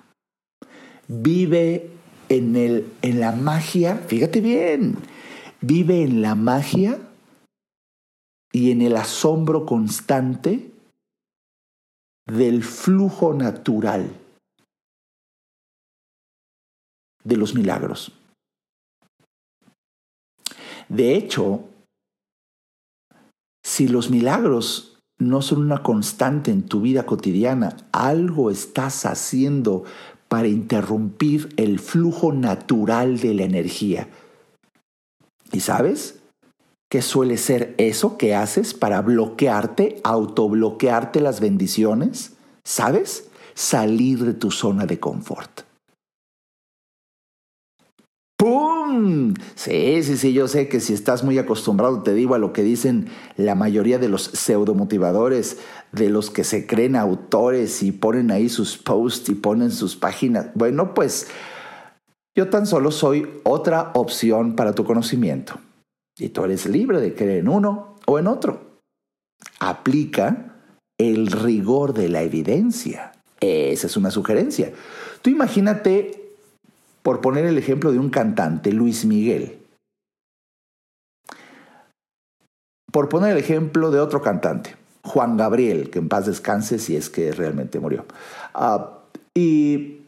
Vive 1.06 1.92
en, 2.28 2.56
el, 2.56 2.92
en 3.02 3.20
la 3.20 3.30
magia, 3.30 3.98
fíjate 3.98 4.40
bien, 4.40 4.96
vive 5.60 6.02
en 6.02 6.22
la 6.22 6.34
magia 6.34 6.98
y 8.50 8.72
en 8.72 8.82
el 8.82 8.96
asombro 8.96 9.64
constante 9.64 10.72
del 12.26 12.64
flujo 12.64 13.32
natural 13.32 14.10
de 17.22 17.36
los 17.36 17.54
milagros. 17.54 18.10
De 20.88 21.14
hecho, 21.14 21.62
si 23.62 23.86
los 23.86 24.10
milagros 24.10 24.97
no 25.18 25.42
son 25.42 25.62
una 25.62 25.82
constante 25.82 26.50
en 26.50 26.62
tu 26.62 26.80
vida 26.80 27.04
cotidiana. 27.04 27.76
Algo 27.92 28.50
estás 28.50 29.04
haciendo 29.04 29.84
para 30.28 30.48
interrumpir 30.48 31.52
el 31.56 31.78
flujo 31.78 32.32
natural 32.32 33.18
de 33.18 33.34
la 33.34 33.44
energía. 33.44 34.08
¿Y 35.52 35.60
sabes? 35.60 36.20
¿Qué 36.90 37.02
suele 37.02 37.36
ser 37.36 37.74
eso 37.78 38.16
que 38.16 38.34
haces 38.34 38.74
para 38.74 39.02
bloquearte, 39.02 40.00
autobloquearte 40.04 41.20
las 41.20 41.40
bendiciones? 41.40 42.36
¿Sabes? 42.64 43.28
Salir 43.54 44.24
de 44.24 44.34
tu 44.34 44.50
zona 44.50 44.86
de 44.86 45.00
confort. 45.00 45.62
¡Pum! 48.38 48.78
Mm, 48.98 49.34
sí, 49.54 50.02
sí, 50.02 50.16
sí, 50.16 50.32
yo 50.32 50.48
sé 50.48 50.68
que 50.68 50.80
si 50.80 50.94
estás 50.94 51.24
muy 51.24 51.38
acostumbrado, 51.38 52.02
te 52.02 52.14
digo 52.14 52.34
a 52.34 52.38
lo 52.38 52.52
que 52.52 52.62
dicen 52.62 53.08
la 53.36 53.54
mayoría 53.54 53.98
de 53.98 54.08
los 54.08 54.24
pseudomotivadores, 54.24 55.58
de 55.92 56.10
los 56.10 56.30
que 56.30 56.44
se 56.44 56.66
creen 56.66 56.96
autores 56.96 57.82
y 57.82 57.92
ponen 57.92 58.30
ahí 58.30 58.48
sus 58.48 58.78
posts 58.78 59.28
y 59.28 59.34
ponen 59.34 59.70
sus 59.70 59.96
páginas. 59.96 60.48
Bueno, 60.54 60.94
pues 60.94 61.28
yo 62.36 62.48
tan 62.50 62.66
solo 62.66 62.90
soy 62.90 63.26
otra 63.42 63.90
opción 63.94 64.54
para 64.54 64.72
tu 64.72 64.84
conocimiento. 64.84 65.54
Y 66.18 66.28
tú 66.30 66.44
eres 66.44 66.66
libre 66.66 67.00
de 67.00 67.14
creer 67.14 67.38
en 67.38 67.48
uno 67.48 67.96
o 68.06 68.18
en 68.18 68.26
otro. 68.26 68.80
Aplica 69.60 70.56
el 70.98 71.28
rigor 71.28 71.94
de 71.94 72.08
la 72.08 72.22
evidencia. 72.22 73.12
Esa 73.40 73.86
es 73.86 73.96
una 73.96 74.10
sugerencia. 74.10 74.72
Tú 75.22 75.30
imagínate, 75.30 76.27
por 77.08 77.22
poner 77.22 77.46
el 77.46 77.56
ejemplo 77.56 77.90
de 77.90 77.98
un 77.98 78.10
cantante, 78.10 78.70
Luis 78.70 79.06
Miguel. 79.06 79.60
Por 82.92 83.08
poner 83.08 83.32
el 83.32 83.38
ejemplo 83.38 83.90
de 83.90 83.98
otro 83.98 84.20
cantante, 84.20 84.76
Juan 85.04 85.38
Gabriel, 85.38 85.88
que 85.88 86.00
en 86.00 86.10
paz 86.10 86.26
descanse 86.26 86.78
si 86.78 86.96
es 86.96 87.08
que 87.08 87.32
realmente 87.32 87.80
murió. 87.80 88.04
Ah, 88.52 88.98
y, 89.34 90.02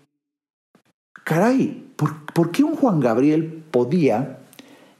caray, 1.24 1.90
¿por, 1.96 2.26
¿por 2.34 2.50
qué 2.50 2.64
un 2.64 2.76
Juan 2.76 3.00
Gabriel 3.00 3.64
podía 3.70 4.40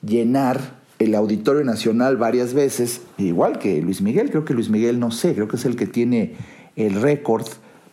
llenar 0.00 0.78
el 0.98 1.14
Auditorio 1.14 1.64
Nacional 1.64 2.16
varias 2.16 2.54
veces, 2.54 3.02
igual 3.18 3.58
que 3.58 3.82
Luis 3.82 4.00
Miguel, 4.00 4.30
creo 4.30 4.46
que 4.46 4.54
Luis 4.54 4.70
Miguel, 4.70 4.98
no 4.98 5.10
sé, 5.10 5.34
creo 5.34 5.48
que 5.48 5.56
es 5.56 5.66
el 5.66 5.76
que 5.76 5.86
tiene 5.86 6.34
el 6.76 6.94
récord 6.94 7.46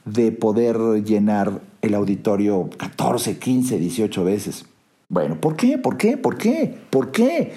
de 0.05 0.31
poder 0.31 0.77
llenar 1.03 1.59
el 1.87 1.95
auditorio 1.95 2.69
14, 2.77 3.37
15, 3.37 3.79
18 3.79 4.23
veces. 4.23 4.65
Bueno, 5.09 5.39
¿por 5.39 5.55
qué? 5.55 5.77
¿Por 5.77 5.97
qué? 5.97 6.17
¿Por 6.17 6.37
qué? 6.37 6.77
¿Por 6.89 7.11
qué? 7.11 7.53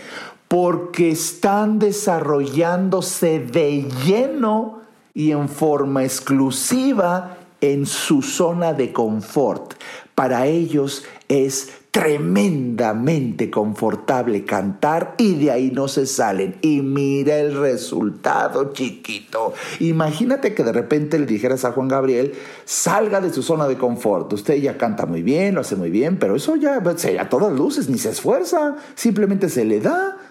Porque 0.49 1.11
están 1.11 1.79
desarrollándose 1.79 3.41
de 3.41 3.89
lleno 4.07 4.81
y 5.15 5.33
en 5.33 5.49
forma 5.49 6.05
exclusiva 6.05 7.37
en 7.61 7.87
su 7.87 8.23
zona 8.23 8.73
de 8.73 8.93
confort. 8.93 9.75
Para 10.15 10.47
ellos 10.47 11.05
es 11.29 11.80
tremendamente 11.90 13.50
confortable 13.50 14.44
cantar 14.44 15.14
y 15.18 15.35
de 15.35 15.50
ahí 15.50 15.70
no 15.70 15.88
se 15.88 16.06
salen. 16.06 16.56
Y 16.62 16.82
mira 16.82 17.38
el 17.38 17.59
resultado, 17.59 18.73
chiquito. 18.73 19.54
Imagínate 19.80 20.54
que 20.54 20.62
de 20.62 20.73
repente 20.73 21.18
le 21.18 21.26
dijeras 21.26 21.64
a 21.64 21.73
Juan 21.73 21.88
Gabriel, 21.88 22.32
salga 22.64 23.20
de 23.20 23.32
su 23.32 23.42
zona 23.42 23.66
de 23.66 23.76
confort. 23.76 24.32
Usted 24.32 24.54
ya 24.56 24.78
canta 24.78 25.06
muy 25.06 25.23
bien, 25.23 25.54
lo 25.54 25.62
hace 25.62 25.76
muy 25.76 25.90
bien, 25.90 26.18
pero 26.18 26.37
eso 26.37 26.56
ya 26.56 26.80
a 27.18 27.28
todas 27.28 27.52
luces, 27.52 27.88
ni 27.88 27.99
se 27.99 28.11
esfuerza, 28.11 28.76
simplemente 28.94 29.49
se 29.49 29.64
le 29.64 29.80
da. 29.80 30.30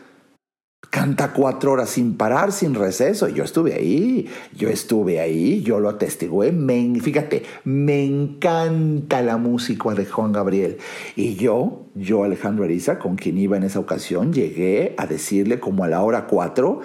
Canta 0.89 1.33
cuatro 1.33 1.73
horas 1.73 1.91
sin 1.91 2.15
parar, 2.15 2.51
sin 2.51 2.73
receso. 2.73 3.27
Yo 3.27 3.43
estuve 3.43 3.75
ahí, 3.75 4.27
yo 4.55 4.69
estuve 4.69 5.19
ahí, 5.19 5.61
yo 5.61 5.79
lo 5.79 5.87
atestigué. 5.89 6.51
Fíjate, 6.99 7.43
me 7.63 8.03
encanta 8.03 9.21
la 9.21 9.37
música 9.37 9.93
de 9.93 10.05
Juan 10.07 10.31
Gabriel. 10.31 10.77
Y 11.15 11.35
yo, 11.35 11.85
yo 11.93 12.23
Alejandro 12.23 12.65
Ariza, 12.65 12.97
con 12.97 13.17
quien 13.17 13.37
iba 13.37 13.55
en 13.55 13.63
esa 13.63 13.79
ocasión, 13.79 14.33
llegué 14.33 14.95
a 14.97 15.05
decirle 15.05 15.59
como 15.59 15.83
a 15.83 15.87
la 15.87 16.01
hora 16.01 16.25
cuatro, 16.25 16.81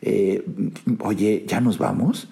eh, 0.00 0.44
oye, 1.00 1.44
¿ya 1.46 1.60
nos 1.60 1.76
vamos? 1.76 2.28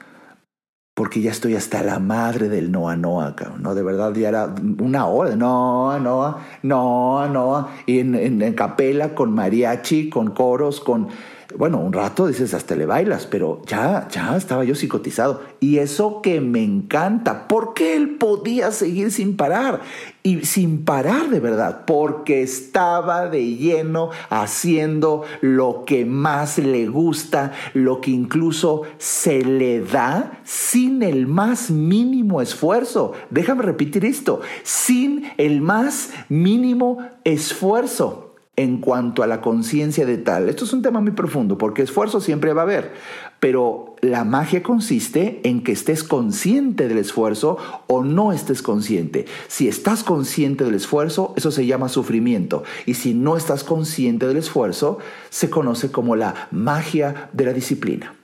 Porque 1.01 1.23
ya 1.23 1.31
estoy 1.31 1.55
hasta 1.55 1.83
la 1.83 1.99
madre 1.99 2.51
del 2.51 2.71
Noa 2.71 2.95
Noa, 2.95 3.35
¿no? 3.59 3.75
De 3.75 3.83
verdad, 3.83 4.13
ya 4.13 4.29
era 4.29 4.55
una 4.81 5.07
hora, 5.07 5.35
Noa 5.35 5.99
Noa, 5.99 6.43
Noa 6.63 7.27
Noa, 7.27 7.71
y 7.87 8.01
en, 8.01 8.15
en 8.15 8.53
capela 8.53 9.15
con 9.15 9.33
mariachi, 9.33 10.11
con 10.11 10.33
coros, 10.33 10.79
con 10.79 11.09
bueno, 11.57 11.79
un 11.79 11.93
rato 11.93 12.29
dices 12.29 12.55
hasta 12.55 12.77
le 12.77 12.87
bailas, 12.87 13.27
pero 13.27 13.63
ya, 13.67 14.07
ya 14.09 14.37
estaba 14.37 14.65
yo 14.65 14.75
psicotizado. 14.75 15.43
Y 15.59 15.79
eso 15.79 16.23
que 16.23 16.41
me 16.41 16.63
encanta, 16.63 17.49
porque 17.49 17.97
él 17.97 18.17
podía 18.17 18.71
seguir 18.71 19.11
sin 19.11 19.37
parar. 19.37 19.81
Y 20.23 20.45
sin 20.45 20.85
parar 20.85 21.29
de 21.31 21.41
verdad, 21.41 21.85
porque 21.87 22.43
estaba 22.43 23.29
de 23.29 23.57
lleno 23.57 24.11
haciendo 24.29 25.25
lo 25.41 25.85
que 25.87 26.05
más 26.05 26.59
le 26.59 26.87
gusta, 26.87 27.53
lo 27.75 28.01
que 28.01 28.11
incluso 28.11 28.83
se 28.99 29.43
le 29.43 29.81
da 29.81 30.41
sin 30.45 31.03
el 31.03 31.27
más 31.27 31.71
mínimo 31.71 32.41
esfuerzo. 32.43 33.13
Déjame 33.31 33.63
repetir 33.63 34.05
esto, 34.05 34.41
sin 34.63 35.25
el 35.37 35.63
más 35.63 36.11
mínimo 36.29 36.99
esfuerzo 37.25 38.30
en 38.61 38.77
cuanto 38.77 39.23
a 39.23 39.27
la 39.27 39.41
conciencia 39.41 40.05
de 40.05 40.19
tal. 40.19 40.51
Esto 40.51 40.67
es 40.67 40.73
un 40.75 40.83
tema 40.83 41.01
muy 41.01 41.13
profundo 41.13 41.57
porque 41.57 41.81
esfuerzo 41.81 42.21
siempre 42.21 42.53
va 42.53 42.61
a 42.61 42.65
haber, 42.65 42.93
pero 43.41 43.97
la 44.03 44.25
magia 44.25 44.63
consiste 44.63 45.41
en 45.45 45.65
que 45.65 45.73
estés 45.73 46.05
consciente 46.05 46.87
del 46.87 46.99
esfuerzo 46.99 47.57
o 47.87 48.05
no 48.05 48.33
estés 48.33 48.61
consciente. 48.61 49.25
Si 49.49 49.67
estás 49.67 50.05
consciente 50.05 50.65
del 50.65 50.75
esfuerzo, 50.75 51.33
eso 51.37 51.51
se 51.51 51.65
llama 51.65 51.89
sufrimiento. 51.89 52.63
Y 52.85 52.95
si 52.95 53.15
no 53.15 53.39
estás 53.39 53.65
consciente 53.65 54.27
del 54.27 54.37
esfuerzo, 54.37 54.99
se 55.31 55.49
conoce 55.49 55.91
como 55.91 56.15
la 56.15 56.49
magia 56.51 57.31
de 57.33 57.47
la 57.47 57.55
disciplina. 57.55 58.15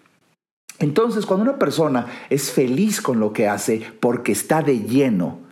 Entonces, 0.78 1.24
cuando 1.24 1.44
una 1.44 1.58
persona 1.58 2.08
es 2.28 2.50
feliz 2.50 3.00
con 3.00 3.20
lo 3.20 3.32
que 3.32 3.48
hace 3.48 3.80
porque 4.00 4.32
está 4.32 4.60
de 4.60 4.80
lleno 4.80 5.45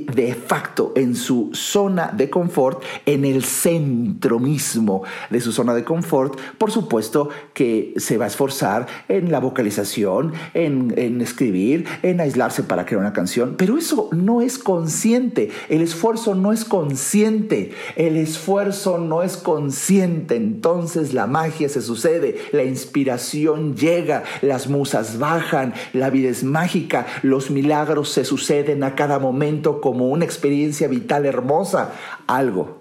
de 0.00 0.34
facto 0.34 0.92
en 0.96 1.14
su 1.14 1.50
zona 1.52 2.12
de 2.16 2.28
confort, 2.30 2.82
en 3.06 3.24
el 3.24 3.44
centro 3.44 4.38
mismo 4.38 5.02
de 5.30 5.40
su 5.40 5.52
zona 5.52 5.74
de 5.74 5.84
confort, 5.84 6.38
por 6.58 6.70
supuesto 6.70 7.28
que 7.54 7.94
se 7.96 8.18
va 8.18 8.24
a 8.24 8.28
esforzar 8.28 8.86
en 9.08 9.30
la 9.30 9.40
vocalización, 9.40 10.32
en, 10.54 10.94
en, 10.96 11.20
escribir, 11.20 11.86
en 12.02 12.20
aislarse 12.20 12.62
para 12.62 12.84
crear 12.84 13.00
una 13.00 13.12
canción, 13.12 13.54
pero 13.56 13.78
eso 13.78 14.08
no 14.12 14.40
es 14.40 14.58
consciente, 14.58 15.50
el 15.68 15.82
esfuerzo 15.82 16.34
no 16.34 16.52
es 16.52 16.64
consciente, 16.64 17.72
el 17.96 18.16
esfuerzo 18.16 18.98
no 18.98 19.22
es 19.22 19.36
consciente, 19.36 20.36
entonces 20.36 21.14
la 21.14 21.26
magia 21.26 21.68
se 21.68 21.82
sucede, 21.82 22.36
la 22.52 22.64
inspiración 22.64 23.76
llega, 23.76 24.24
las 24.42 24.68
musas 24.68 25.18
bajan, 25.18 25.74
la 25.92 26.10
vida 26.10 26.28
es 26.28 26.44
mágica, 26.44 27.06
los 27.22 27.50
milagros 27.50 28.10
se 28.10 28.24
suceden 28.24 28.82
a 28.82 28.94
cada 28.94 29.18
momento 29.18 29.80
como 29.86 30.08
una 30.08 30.24
experiencia 30.24 30.88
vital 30.88 31.26
hermosa, 31.26 31.92
algo 32.26 32.78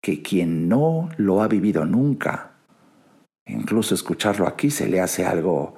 que 0.00 0.22
quien 0.22 0.66
no 0.66 1.10
lo 1.18 1.42
ha 1.42 1.48
vivido 1.48 1.84
nunca, 1.84 2.52
incluso 3.46 3.94
escucharlo 3.94 4.48
aquí 4.48 4.70
se 4.70 4.88
le 4.88 5.02
hace 5.02 5.26
algo 5.26 5.74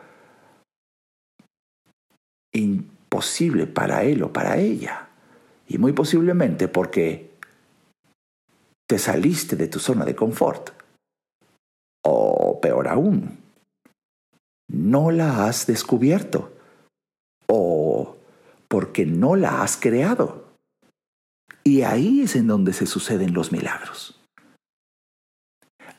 imposible 2.52 3.66
para 3.66 4.04
él 4.04 4.22
o 4.22 4.32
para 4.32 4.56
ella. 4.56 5.08
Y 5.66 5.78
muy 5.78 5.92
posiblemente 5.92 6.68
porque 6.68 7.32
te 8.86 9.00
saliste 9.00 9.56
de 9.56 9.66
tu 9.66 9.80
zona 9.80 10.04
de 10.04 10.14
confort. 10.14 10.70
O 12.04 12.60
peor 12.60 12.86
aún, 12.86 13.36
no 14.68 15.10
la 15.10 15.48
has 15.48 15.66
descubierto. 15.66 16.52
O 17.48 18.16
porque 18.74 19.06
no 19.06 19.36
la 19.36 19.62
has 19.62 19.76
creado. 19.76 20.56
Y 21.62 21.82
ahí 21.82 22.22
es 22.22 22.34
en 22.34 22.48
donde 22.48 22.72
se 22.72 22.86
suceden 22.86 23.32
los 23.32 23.52
milagros. 23.52 24.20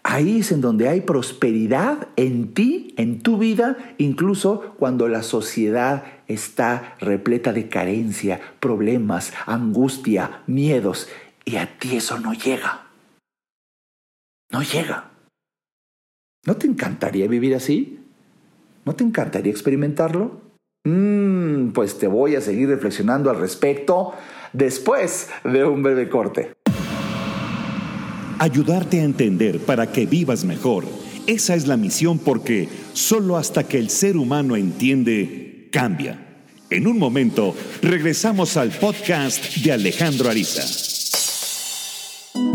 Ahí 0.03 0.39
es 0.39 0.51
en 0.51 0.59
donde 0.59 0.89
hay 0.89 0.99
prosperidad 0.99 2.09
en 2.17 2.53
ti, 2.53 2.93
en 2.97 3.23
tu 3.23 3.37
vida, 3.37 3.77
incluso 3.97 4.75
cuando 4.77 5.07
la 5.07 5.23
sociedad 5.23 6.03
está 6.27 6.97
repleta 6.99 7.53
de 7.53 7.69
carencia, 7.69 8.41
problemas, 8.59 9.31
angustia, 9.45 10.41
miedos, 10.45 11.07
y 11.45 11.55
a 11.55 11.79
ti 11.79 11.95
eso 11.95 12.19
no 12.19 12.33
llega. 12.33 12.87
No 14.51 14.61
llega. 14.63 15.11
¿No 16.45 16.57
te 16.57 16.67
encantaría 16.67 17.29
vivir 17.29 17.55
así? 17.55 18.01
¿No 18.83 18.95
te 18.95 19.05
encantaría 19.05 19.53
experimentarlo? 19.53 20.44
Mm, 20.85 21.71
pues 21.71 21.97
te 21.97 22.07
voy 22.07 22.35
a 22.35 22.41
seguir 22.41 22.69
reflexionando 22.69 23.31
al 23.31 23.39
respecto 23.39 24.13
después 24.53 25.29
de 25.43 25.65
un 25.65 25.81
breve 25.81 26.09
corte. 26.09 26.51
Ayudarte 28.37 29.01
a 29.01 29.03
entender 29.03 29.59
para 29.59 29.91
que 29.91 30.05
vivas 30.05 30.45
mejor. 30.45 30.85
Esa 31.25 31.55
es 31.55 31.67
la 31.67 31.75
misión 31.75 32.19
porque 32.19 32.69
solo 32.93 33.35
hasta 33.35 33.63
que 33.63 33.79
el 33.79 33.89
ser 33.89 34.15
humano 34.15 34.55
entiende, 34.55 35.69
cambia. 35.71 36.21
En 36.69 36.85
un 36.85 36.99
momento, 36.99 37.55
regresamos 37.81 38.55
al 38.55 38.69
podcast 38.69 39.57
de 39.57 39.71
Alejandro 39.71 40.29
Ariza. 40.29 40.63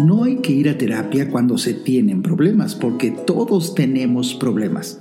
No 0.04 0.24
hay 0.24 0.36
que 0.36 0.52
ir 0.52 0.68
a 0.68 0.78
terapia 0.78 1.30
cuando 1.30 1.58
se 1.58 1.74
tienen 1.74 2.22
problemas, 2.22 2.76
porque 2.76 3.10
todos 3.10 3.74
tenemos 3.74 4.34
problemas. 4.34 5.00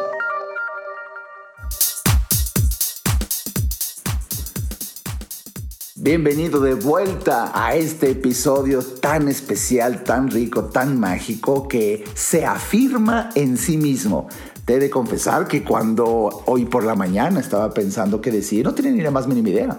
Bienvenido 6.03 6.59
de 6.61 6.73
vuelta 6.73 7.51
a 7.53 7.75
este 7.75 8.09
episodio 8.09 8.81
tan 8.81 9.27
especial, 9.27 10.03
tan 10.03 10.31
rico, 10.31 10.65
tan 10.65 10.99
mágico 10.99 11.67
que 11.67 12.05
se 12.15 12.43
afirma 12.43 13.29
en 13.35 13.55
sí 13.55 13.77
mismo. 13.77 14.27
He 14.71 14.79
de 14.79 14.89
confesar 14.89 15.49
que 15.49 15.65
cuando 15.65 16.43
hoy 16.45 16.63
por 16.63 16.85
la 16.85 16.95
mañana 16.95 17.41
estaba 17.41 17.73
pensando 17.73 18.21
qué 18.21 18.31
decir, 18.31 18.63
no 18.63 18.73
tenía 18.73 18.93
ni 18.93 19.01
la 19.01 19.11
más 19.11 19.27
mínima 19.27 19.49
idea. 19.49 19.77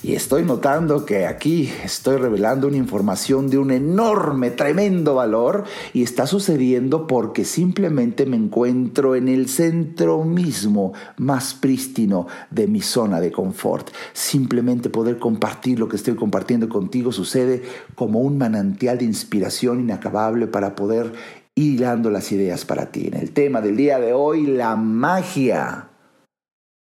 Y 0.00 0.14
estoy 0.14 0.44
notando 0.44 1.04
que 1.04 1.26
aquí 1.26 1.68
estoy 1.82 2.18
revelando 2.18 2.68
una 2.68 2.76
información 2.76 3.50
de 3.50 3.58
un 3.58 3.72
enorme, 3.72 4.52
tremendo 4.52 5.16
valor 5.16 5.64
y 5.92 6.04
está 6.04 6.28
sucediendo 6.28 7.08
porque 7.08 7.44
simplemente 7.44 8.26
me 8.26 8.36
encuentro 8.36 9.16
en 9.16 9.26
el 9.26 9.48
centro 9.48 10.22
mismo, 10.22 10.92
más 11.16 11.54
prístino 11.54 12.28
de 12.52 12.68
mi 12.68 12.80
zona 12.80 13.18
de 13.18 13.32
confort. 13.32 13.88
Simplemente 14.12 14.88
poder 14.88 15.18
compartir 15.18 15.80
lo 15.80 15.88
que 15.88 15.96
estoy 15.96 16.14
compartiendo 16.14 16.68
contigo 16.68 17.10
sucede 17.10 17.64
como 17.96 18.20
un 18.20 18.38
manantial 18.38 18.98
de 18.98 19.04
inspiración 19.04 19.80
inacabable 19.80 20.46
para 20.46 20.76
poder 20.76 21.12
hilando 21.58 22.08
las 22.10 22.30
ideas 22.30 22.64
para 22.64 22.92
ti. 22.92 23.08
En 23.08 23.14
el 23.14 23.32
tema 23.32 23.60
del 23.60 23.76
día 23.76 23.98
de 23.98 24.12
hoy, 24.12 24.46
la 24.46 24.76
magia 24.76 25.88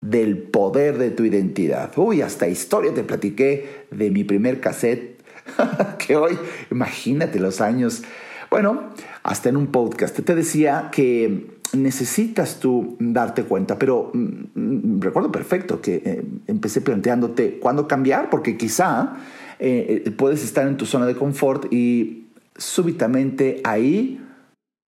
del 0.01 0.38
poder 0.38 0.97
de 0.97 1.12
tu 1.12 1.25
identidad. 1.25 1.91
Uy, 1.97 2.21
hasta 2.21 2.47
historia 2.47 2.93
te 2.93 3.03
platiqué 3.03 3.86
de 3.91 4.10
mi 4.12 4.23
primer 4.23 4.62
cassette, 4.62 5.21
que 5.99 6.15
hoy, 6.15 6.38
imagínate 6.71 7.38
los 7.41 7.60
años. 7.60 8.03
Bueno, 8.49 8.91
hasta 9.23 9.49
en 9.49 9.57
un 9.57 9.67
podcast 9.67 10.17
te 10.17 10.36
decía 10.36 10.89
que 10.89 11.60
necesitas 11.73 12.62
tú 12.62 12.95
darte 12.97 13.43
cuenta, 13.43 13.77
pero 13.77 14.12
mm, 14.13 15.01
recuerdo 15.01 15.34
perfecto 15.34 15.81
que 15.81 16.01
eh, 16.05 16.23
empecé 16.47 16.79
planteándote 16.79 17.60
cuándo 17.60 17.89
cambiar, 17.89 18.29
porque 18.29 18.55
quizá 18.55 19.17
eh, 19.60 20.03
eh, 20.05 20.12
puedes 20.12 20.45
estar 20.45 20.65
en 20.65 20.77
tu 20.77 20.86
zona 20.86 21.05
de 21.05 21.15
confort 21.15 21.71
y 21.73 22.27
súbitamente 22.55 23.60
ahí 23.65 24.21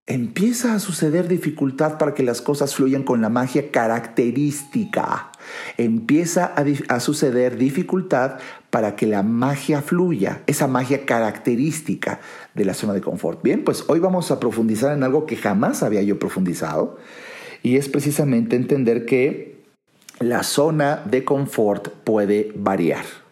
empieza 0.05 0.73
a 0.73 0.79
suceder 0.79 1.29
dificultad 1.29 1.97
para 1.97 2.13
que 2.13 2.23
las 2.23 2.41
cosas 2.41 2.75
fluyan 2.75 3.03
con 3.03 3.21
la 3.21 3.29
magia 3.29 3.71
característica. 3.71 5.31
Empieza 5.77 6.53
a, 6.89 6.99
suceder 6.99 7.57
dificultad 7.57 8.37
para 8.69 8.95
que 8.95 9.07
la 9.07 9.23
magia 9.23 9.81
fluya, 9.81 10.41
esa 10.45 10.67
magia 10.67 11.05
característica 11.05 12.19
de 12.53 12.65
la 12.65 12.73
zona 12.73 12.93
de 12.93 13.01
confort. 13.01 13.41
Bien, 13.43 13.63
pues 13.63 13.85
hoy 13.87 13.99
vamos 13.99 14.31
a 14.31 14.39
profundizar 14.39 14.95
en 14.95 15.03
algo 15.03 15.25
que 15.25 15.37
jamás 15.37 15.83
había 15.83 16.01
yo 16.01 16.19
profundizado 16.19 16.97
y 17.61 17.77
es 17.77 17.87
precisamente 17.87 18.57
entender 18.57 19.05
que 19.05 19.63
la 20.19 20.43
zona 20.43 21.01
de 21.05 21.23
confort 21.23 21.87
puede 22.03 22.51
variar 22.55 23.22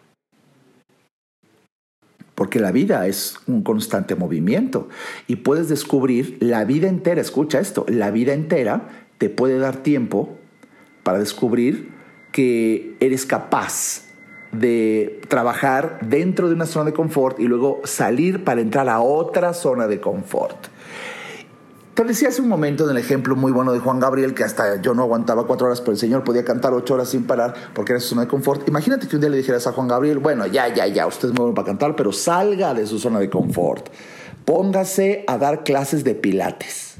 porque 2.42 2.58
la 2.58 2.72
vida 2.72 3.06
es 3.06 3.36
un 3.46 3.62
constante 3.62 4.16
movimiento 4.16 4.88
y 5.28 5.36
puedes 5.36 5.68
descubrir 5.68 6.38
la 6.40 6.64
vida 6.64 6.88
entera, 6.88 7.20
escucha 7.20 7.60
esto, 7.60 7.86
la 7.86 8.10
vida 8.10 8.32
entera 8.32 8.88
te 9.18 9.30
puede 9.30 9.60
dar 9.60 9.76
tiempo 9.76 10.28
para 11.04 11.20
descubrir 11.20 11.92
que 12.32 12.96
eres 12.98 13.26
capaz 13.26 14.08
de 14.50 15.20
trabajar 15.28 16.00
dentro 16.02 16.48
de 16.48 16.56
una 16.56 16.66
zona 16.66 16.86
de 16.86 16.94
confort 16.94 17.38
y 17.38 17.44
luego 17.44 17.80
salir 17.84 18.42
para 18.42 18.60
entrar 18.60 18.88
a 18.88 18.98
otra 18.98 19.54
zona 19.54 19.86
de 19.86 20.00
confort. 20.00 20.66
Te 21.94 22.04
decía 22.04 22.28
hace 22.28 22.40
un 22.40 22.48
momento 22.48 22.84
en 22.84 22.96
el 22.96 22.96
ejemplo 22.96 23.36
muy 23.36 23.52
bueno 23.52 23.70
de 23.70 23.78
Juan 23.78 24.00
Gabriel 24.00 24.32
que 24.32 24.44
hasta 24.44 24.80
yo 24.80 24.94
no 24.94 25.02
aguantaba 25.02 25.46
cuatro 25.46 25.66
horas, 25.66 25.82
pero 25.82 25.92
el 25.92 25.98
Señor 25.98 26.24
podía 26.24 26.42
cantar 26.42 26.72
ocho 26.72 26.94
horas 26.94 27.10
sin 27.10 27.24
parar 27.24 27.54
porque 27.74 27.92
era 27.92 28.00
su 28.00 28.08
zona 28.08 28.22
de 28.22 28.28
confort. 28.28 28.66
Imagínate 28.66 29.06
que 29.06 29.16
un 29.16 29.20
día 29.20 29.28
le 29.28 29.36
dijeras 29.36 29.66
a 29.66 29.72
Juan 29.72 29.88
Gabriel, 29.88 30.18
bueno, 30.18 30.46
ya, 30.46 30.72
ya, 30.72 30.86
ya, 30.86 31.06
usted 31.06 31.28
es 31.28 31.34
muy 31.34 31.40
bueno 31.40 31.54
para 31.54 31.66
cantar, 31.66 31.94
pero 31.94 32.10
salga 32.10 32.72
de 32.72 32.86
su 32.86 32.98
zona 32.98 33.20
de 33.20 33.28
confort. 33.28 33.90
Póngase 34.46 35.24
a 35.26 35.36
dar 35.36 35.64
clases 35.64 36.02
de 36.02 36.14
pilates. 36.14 36.94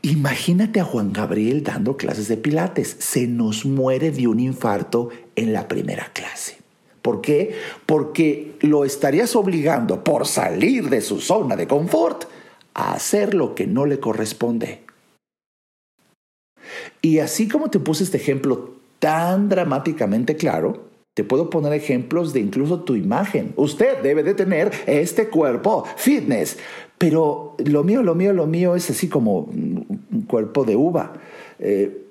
Imagínate 0.00 0.80
a 0.80 0.84
Juan 0.84 1.12
Gabriel 1.12 1.62
dando 1.62 1.98
clases 1.98 2.28
de 2.28 2.38
pilates. 2.38 2.96
Se 2.98 3.26
nos 3.26 3.66
muere 3.66 4.10
de 4.10 4.26
un 4.26 4.40
infarto 4.40 5.10
en 5.36 5.52
la 5.52 5.68
primera 5.68 6.10
clase. 6.14 6.56
¿Por 7.02 7.20
qué? 7.20 7.54
Porque 7.84 8.56
lo 8.60 8.86
estarías 8.86 9.36
obligando 9.36 10.02
por 10.02 10.26
salir 10.26 10.88
de 10.88 11.02
su 11.02 11.20
zona 11.20 11.56
de 11.56 11.68
confort 11.68 12.24
a 12.74 12.92
hacer 12.92 13.34
lo 13.34 13.54
que 13.54 13.66
no 13.66 13.86
le 13.86 14.00
corresponde. 14.00 14.80
Y 17.02 17.18
así 17.18 17.48
como 17.48 17.70
te 17.70 17.80
puse 17.80 18.04
este 18.04 18.18
ejemplo 18.18 18.74
tan 18.98 19.48
dramáticamente 19.48 20.36
claro, 20.36 20.90
te 21.14 21.24
puedo 21.24 21.50
poner 21.50 21.72
ejemplos 21.72 22.32
de 22.32 22.40
incluso 22.40 22.80
tu 22.80 22.94
imagen. 22.94 23.52
Usted 23.56 23.98
debe 24.02 24.22
de 24.22 24.34
tener 24.34 24.70
este 24.86 25.28
cuerpo 25.28 25.84
fitness, 25.96 26.58
pero 26.98 27.56
lo 27.64 27.82
mío, 27.82 28.02
lo 28.02 28.14
mío, 28.14 28.32
lo 28.32 28.46
mío 28.46 28.76
es 28.76 28.90
así 28.90 29.08
como 29.08 29.40
un 29.40 30.24
cuerpo 30.28 30.64
de 30.64 30.76
uva. 30.76 31.14
Eh, 31.58 32.06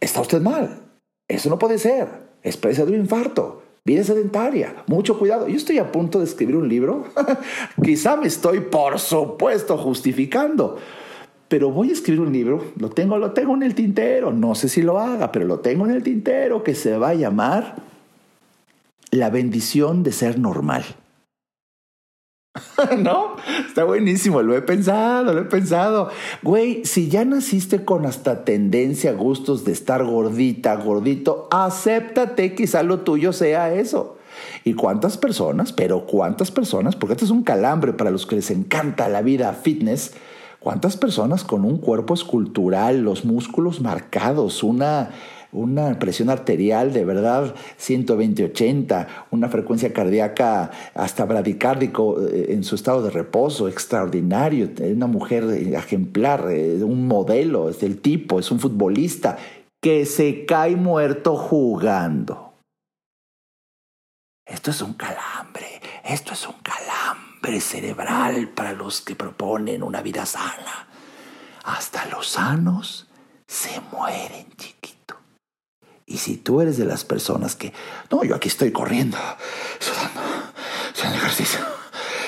está 0.00 0.20
usted 0.20 0.40
mal. 0.40 0.82
Eso 1.28 1.50
no 1.50 1.58
puede 1.58 1.78
ser. 1.78 2.08
Es 2.42 2.56
presa 2.56 2.84
de 2.84 2.92
un 2.92 3.00
infarto 3.00 3.62
vida 3.88 4.04
sedentaria, 4.04 4.74
mucho 4.86 5.18
cuidado. 5.18 5.48
Yo 5.48 5.56
estoy 5.56 5.78
a 5.78 5.90
punto 5.90 6.18
de 6.18 6.26
escribir 6.26 6.56
un 6.56 6.68
libro, 6.68 7.06
quizá 7.82 8.16
me 8.16 8.26
estoy, 8.26 8.60
por 8.60 8.98
supuesto, 8.98 9.78
justificando, 9.78 10.76
pero 11.48 11.70
voy 11.70 11.88
a 11.88 11.92
escribir 11.92 12.20
un 12.20 12.32
libro, 12.32 12.62
lo 12.76 12.90
tengo, 12.90 13.16
lo 13.16 13.32
tengo 13.32 13.54
en 13.54 13.62
el 13.62 13.74
tintero, 13.74 14.30
no 14.30 14.54
sé 14.54 14.68
si 14.68 14.82
lo 14.82 14.98
haga, 14.98 15.32
pero 15.32 15.46
lo 15.46 15.60
tengo 15.60 15.86
en 15.86 15.92
el 15.92 16.02
tintero 16.02 16.62
que 16.62 16.74
se 16.74 16.98
va 16.98 17.10
a 17.10 17.14
llamar 17.14 17.76
La 19.10 19.30
bendición 19.30 20.02
de 20.02 20.12
ser 20.12 20.38
normal. 20.38 20.84
¿No? 22.98 23.36
Está 23.66 23.84
buenísimo, 23.84 24.42
lo 24.42 24.56
he 24.56 24.62
pensado, 24.62 25.32
lo 25.32 25.40
he 25.40 25.44
pensado. 25.44 26.10
Güey, 26.42 26.84
si 26.84 27.08
ya 27.08 27.24
naciste 27.24 27.84
con 27.84 28.06
hasta 28.06 28.44
tendencia, 28.44 29.12
gustos 29.12 29.64
de 29.64 29.72
estar 29.72 30.04
gordita, 30.04 30.76
gordito, 30.76 31.48
acéptate, 31.50 32.54
quizá 32.54 32.82
lo 32.82 33.00
tuyo 33.00 33.32
sea 33.32 33.72
eso. 33.74 34.16
¿Y 34.64 34.74
cuántas 34.74 35.16
personas, 35.16 35.72
pero 35.72 36.06
cuántas 36.06 36.50
personas, 36.50 36.96
porque 36.96 37.14
este 37.14 37.24
es 37.24 37.30
un 37.30 37.42
calambre 37.42 37.92
para 37.92 38.10
los 38.10 38.26
que 38.26 38.36
les 38.36 38.50
encanta 38.50 39.08
la 39.08 39.22
vida 39.22 39.52
fitness, 39.52 40.12
cuántas 40.60 40.96
personas 40.96 41.44
con 41.44 41.64
un 41.64 41.78
cuerpo 41.78 42.14
escultural, 42.14 43.00
los 43.02 43.24
músculos 43.24 43.80
marcados, 43.80 44.62
una 44.62 45.10
una 45.52 45.98
presión 45.98 46.30
arterial 46.30 46.92
de 46.92 47.04
verdad 47.04 47.54
120-80, 47.80 49.06
una 49.30 49.48
frecuencia 49.48 49.92
cardíaca 49.92 50.70
hasta 50.94 51.24
bradicárdico 51.24 52.20
eh, 52.20 52.46
en 52.50 52.64
su 52.64 52.74
estado 52.74 53.02
de 53.02 53.10
reposo, 53.10 53.68
extraordinario, 53.68 54.70
una 54.80 55.06
mujer 55.06 55.44
ejemplar, 55.44 56.50
eh, 56.50 56.82
un 56.82 57.06
modelo, 57.06 57.68
es 57.68 57.80
del 57.80 58.00
tipo, 58.00 58.38
es 58.38 58.50
un 58.50 58.60
futbolista 58.60 59.38
que 59.80 60.06
se 60.06 60.44
cae 60.44 60.76
muerto 60.76 61.36
jugando. 61.36 62.54
Esto 64.44 64.70
es 64.70 64.80
un 64.82 64.94
calambre, 64.94 65.80
esto 66.04 66.32
es 66.32 66.46
un 66.46 66.56
calambre 66.62 67.60
cerebral 67.60 68.48
para 68.48 68.72
los 68.72 69.00
que 69.00 69.14
proponen 69.14 69.82
una 69.82 70.02
vida 70.02 70.26
sana. 70.26 70.88
Hasta 71.64 72.06
los 72.06 72.28
sanos 72.28 73.08
se 73.46 73.80
mueren, 73.92 74.46
chiquitos. 74.56 74.97
Y 76.08 76.16
si 76.16 76.38
tú 76.38 76.60
eres 76.60 76.78
de 76.78 76.86
las 76.86 77.04
personas 77.04 77.54
que, 77.54 77.72
no, 78.10 78.24
yo 78.24 78.34
aquí 78.34 78.48
estoy 78.48 78.72
corriendo, 78.72 79.18
sudando, 79.78 80.20
haciendo 80.92 81.18
ejercicio, 81.18 81.60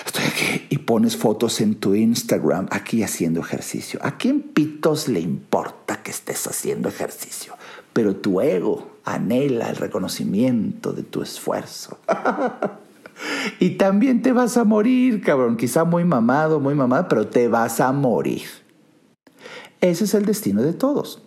estoy 0.04 0.24
aquí 0.24 0.66
y 0.68 0.78
pones 0.78 1.16
fotos 1.16 1.60
en 1.60 1.76
tu 1.76 1.94
Instagram 1.94 2.68
aquí 2.70 3.02
haciendo 3.02 3.40
ejercicio, 3.40 3.98
¿a 4.02 4.18
quién 4.18 4.42
pitos 4.42 5.08
le 5.08 5.20
importa 5.20 6.02
que 6.02 6.10
estés 6.10 6.46
haciendo 6.46 6.88
ejercicio? 6.88 7.56
pero 7.92 8.16
tu 8.16 8.40
ego 8.40 8.86
anhela 9.04 9.68
el 9.68 9.76
reconocimiento 9.76 10.92
de 10.92 11.02
tu 11.02 11.22
esfuerzo. 11.22 11.98
y 13.60 13.70
también 13.70 14.22
te 14.22 14.32
vas 14.32 14.56
a 14.56 14.64
morir, 14.64 15.20
cabrón, 15.22 15.56
quizá 15.56 15.84
muy 15.84 16.04
mamado, 16.04 16.60
muy 16.60 16.74
mamada, 16.74 17.08
pero 17.08 17.26
te 17.26 17.48
vas 17.48 17.80
a 17.80 17.92
morir. 17.92 18.42
Ese 19.80 20.04
es 20.04 20.14
el 20.14 20.24
destino 20.24 20.62
de 20.62 20.72
todos. 20.72 21.22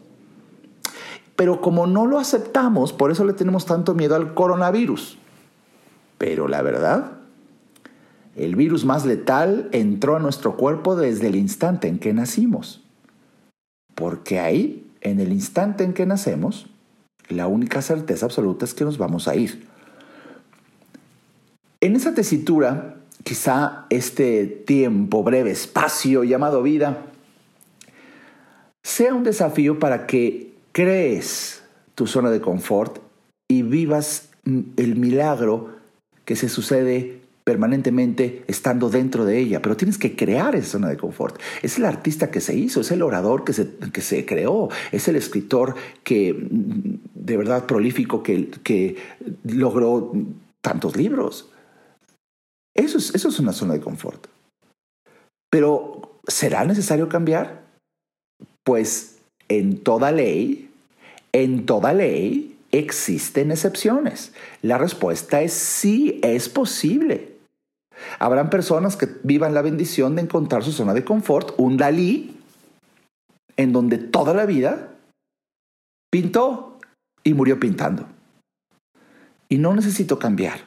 Pero 1.35 1.61
como 1.61 1.87
no 1.87 2.05
lo 2.05 2.19
aceptamos, 2.19 2.93
por 2.93 3.11
eso 3.11 3.25
le 3.25 3.33
tenemos 3.33 3.65
tanto 3.65 3.95
miedo 3.95 4.15
al 4.15 4.33
coronavirus. 4.33 5.17
Pero 6.17 6.47
la 6.47 6.61
verdad, 6.61 7.13
el 8.35 8.55
virus 8.55 8.85
más 8.85 9.05
letal 9.05 9.69
entró 9.71 10.15
a 10.15 10.19
nuestro 10.19 10.57
cuerpo 10.57 10.95
desde 10.95 11.27
el 11.27 11.35
instante 11.35 11.87
en 11.87 11.99
que 11.99 12.13
nacimos. 12.13 12.83
Porque 13.95 14.39
ahí, 14.39 14.87
en 15.01 15.19
el 15.19 15.31
instante 15.31 15.83
en 15.83 15.93
que 15.93 16.05
nacemos, 16.05 16.67
la 17.29 17.47
única 17.47 17.81
certeza 17.81 18.25
absoluta 18.25 18.65
es 18.65 18.73
que 18.73 18.85
nos 18.85 18.97
vamos 18.97 19.27
a 19.27 19.35
ir. 19.35 19.67
En 21.81 21.95
esa 21.95 22.13
tesitura, 22.13 22.95
quizá 23.23 23.85
este 23.89 24.45
tiempo, 24.45 25.23
breve 25.23 25.51
espacio 25.51 26.23
llamado 26.23 26.63
vida, 26.63 27.05
sea 28.83 29.13
un 29.13 29.23
desafío 29.23 29.79
para 29.79 30.07
que 30.07 30.52
crees 30.73 31.63
tu 31.95 32.07
zona 32.07 32.29
de 32.29 32.41
confort 32.41 32.99
y 33.49 33.61
vivas 33.61 34.29
el 34.45 34.95
milagro 34.97 35.77
que 36.25 36.35
se 36.35 36.49
sucede 36.49 37.21
permanentemente 37.43 38.43
estando 38.47 38.89
dentro 38.89 39.25
de 39.25 39.37
ella, 39.37 39.61
pero 39.61 39.75
tienes 39.75 39.97
que 39.97 40.15
crear 40.15 40.55
esa 40.55 40.71
zona 40.71 40.89
de 40.89 40.97
confort. 40.97 41.39
Es 41.61 41.77
el 41.77 41.85
artista 41.85 42.31
que 42.31 42.41
se 42.41 42.55
hizo, 42.55 42.81
es 42.81 42.91
el 42.91 43.01
orador 43.01 43.43
que 43.43 43.53
se, 43.53 43.69
que 43.91 44.01
se 44.01 44.25
creó, 44.25 44.69
es 44.91 45.07
el 45.07 45.17
escritor 45.17 45.75
que 46.03 46.35
de 46.49 47.37
verdad 47.37 47.65
prolífico 47.65 48.23
que, 48.23 48.49
que 48.63 48.95
logró 49.43 50.13
tantos 50.61 50.95
libros. 50.95 51.49
Eso 52.73 52.97
es, 52.97 53.13
eso 53.13 53.27
es 53.27 53.39
una 53.39 53.53
zona 53.53 53.73
de 53.73 53.81
confort. 53.81 54.27
Pero, 55.49 56.17
¿será 56.27 56.63
necesario 56.63 57.09
cambiar? 57.09 57.63
Pues 58.63 59.17
en 59.49 59.83
toda 59.83 60.11
ley, 60.11 60.62
en 61.33 61.65
toda 61.65 61.93
ley 61.93 62.55
existen 62.71 63.51
excepciones. 63.51 64.33
La 64.61 64.77
respuesta 64.77 65.41
es 65.41 65.53
sí, 65.53 66.19
es 66.23 66.49
posible. 66.49 67.33
Habrán 68.19 68.49
personas 68.49 68.95
que 68.95 69.07
vivan 69.23 69.53
la 69.53 69.61
bendición 69.61 70.15
de 70.15 70.23
encontrar 70.23 70.63
su 70.63 70.71
zona 70.71 70.93
de 70.93 71.03
confort, 71.03 71.53
un 71.57 71.77
Dalí, 71.77 72.37
en 73.57 73.71
donde 73.71 73.97
toda 73.97 74.33
la 74.33 74.45
vida 74.45 74.95
pintó 76.11 76.79
y 77.23 77.33
murió 77.33 77.59
pintando. 77.59 78.05
Y 79.49 79.57
no 79.57 79.73
necesito 79.75 80.17
cambiar. 80.19 80.61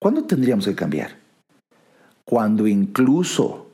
¿Cuándo 0.00 0.24
tendríamos 0.24 0.66
que 0.66 0.74
cambiar? 0.74 1.16
Cuando 2.24 2.66
incluso 2.66 3.67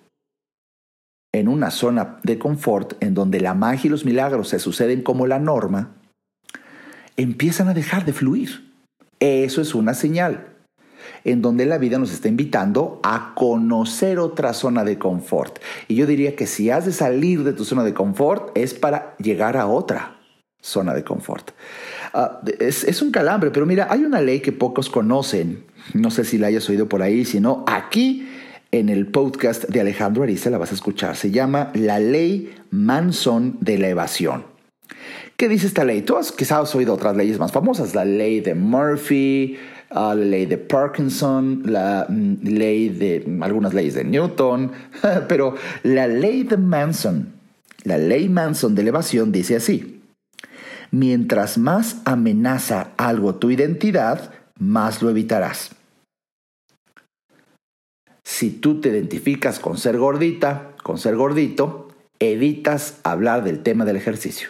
en 1.34 1.48
una 1.48 1.72
zona 1.72 2.20
de 2.22 2.38
confort 2.38 2.94
en 3.02 3.12
donde 3.12 3.40
la 3.40 3.54
magia 3.54 3.88
y 3.88 3.90
los 3.90 4.04
milagros 4.04 4.50
se 4.50 4.60
suceden 4.60 5.02
como 5.02 5.26
la 5.26 5.40
norma, 5.40 5.96
empiezan 7.16 7.68
a 7.68 7.74
dejar 7.74 8.04
de 8.04 8.12
fluir. 8.12 8.72
Eso 9.18 9.60
es 9.60 9.74
una 9.74 9.94
señal 9.94 10.54
en 11.24 11.42
donde 11.42 11.66
la 11.66 11.78
vida 11.78 11.98
nos 11.98 12.12
está 12.12 12.28
invitando 12.28 13.00
a 13.02 13.32
conocer 13.34 14.20
otra 14.20 14.52
zona 14.52 14.84
de 14.84 14.96
confort. 14.96 15.58
Y 15.88 15.96
yo 15.96 16.06
diría 16.06 16.36
que 16.36 16.46
si 16.46 16.70
has 16.70 16.86
de 16.86 16.92
salir 16.92 17.42
de 17.42 17.52
tu 17.52 17.64
zona 17.64 17.82
de 17.82 17.94
confort 17.94 18.56
es 18.56 18.72
para 18.72 19.16
llegar 19.18 19.56
a 19.56 19.66
otra 19.66 20.20
zona 20.60 20.94
de 20.94 21.02
confort. 21.02 21.50
Ah, 22.12 22.40
es, 22.60 23.02
un 23.02 23.10
calambre, 23.10 23.50
pero 23.50 23.66
mira, 23.66 23.88
hay 23.90 24.04
una 24.04 24.20
ley 24.20 24.38
que 24.38 24.52
pocos 24.52 24.88
conocen. 24.88 25.64
No 25.94 26.12
sé 26.12 26.24
si 26.24 26.38
la 26.38 26.46
hayas 26.46 26.68
oído 26.70 26.88
por 26.88 27.02
ahí, 27.02 27.24
sino 27.24 27.64
aquí 27.66 28.28
en 28.74 28.88
el 28.88 29.06
podcast 29.06 29.68
de 29.68 29.80
Alejandro 29.80 30.24
Ariza 30.24 30.50
la 30.50 30.58
vas 30.58 30.72
a 30.72 30.74
escuchar. 30.74 31.14
Se 31.14 31.30
llama 31.30 31.70
la 31.74 32.00
ley 32.00 32.52
Manson 32.70 33.56
de 33.60 33.78
la 33.78 33.88
evasión. 33.88 34.46
¿Qué 35.36 35.48
dice 35.48 35.68
esta 35.68 35.84
ley? 35.84 36.02
Tú 36.02 36.16
has 36.16 36.32
quizás 36.32 36.74
oído 36.74 36.92
otras 36.92 37.16
leyes 37.16 37.38
más 37.38 37.52
famosas, 37.52 37.94
la 37.94 38.04
ley 38.04 38.40
de 38.40 38.56
Murphy, 38.56 39.58
la 39.90 40.16
ley 40.16 40.46
de 40.46 40.58
Parkinson, 40.58 41.62
la 41.66 42.06
mm, 42.08 42.34
ley 42.42 42.88
de 42.88 43.24
algunas 43.42 43.74
leyes 43.74 43.94
de 43.94 44.02
Newton, 44.02 44.72
pero 45.28 45.54
la 45.84 46.08
ley 46.08 46.42
de 46.42 46.56
Manson, 46.56 47.32
la 47.84 47.96
ley 47.96 48.28
Manson 48.28 48.74
de 48.74 48.82
elevación 48.82 49.30
dice 49.30 49.54
así: 49.54 50.02
mientras 50.90 51.58
más 51.58 51.98
amenaza 52.04 52.88
algo 52.96 53.36
tu 53.36 53.52
identidad, 53.52 54.32
más 54.58 55.00
lo 55.00 55.10
evitarás. 55.10 55.73
Si 58.34 58.50
tú 58.50 58.80
te 58.80 58.88
identificas 58.88 59.60
con 59.60 59.78
ser 59.78 59.96
gordita, 59.96 60.72
con 60.82 60.98
ser 60.98 61.14
gordito, 61.14 61.94
evitas 62.18 62.98
hablar 63.04 63.44
del 63.44 63.62
tema 63.62 63.84
del 63.84 63.94
ejercicio, 63.94 64.48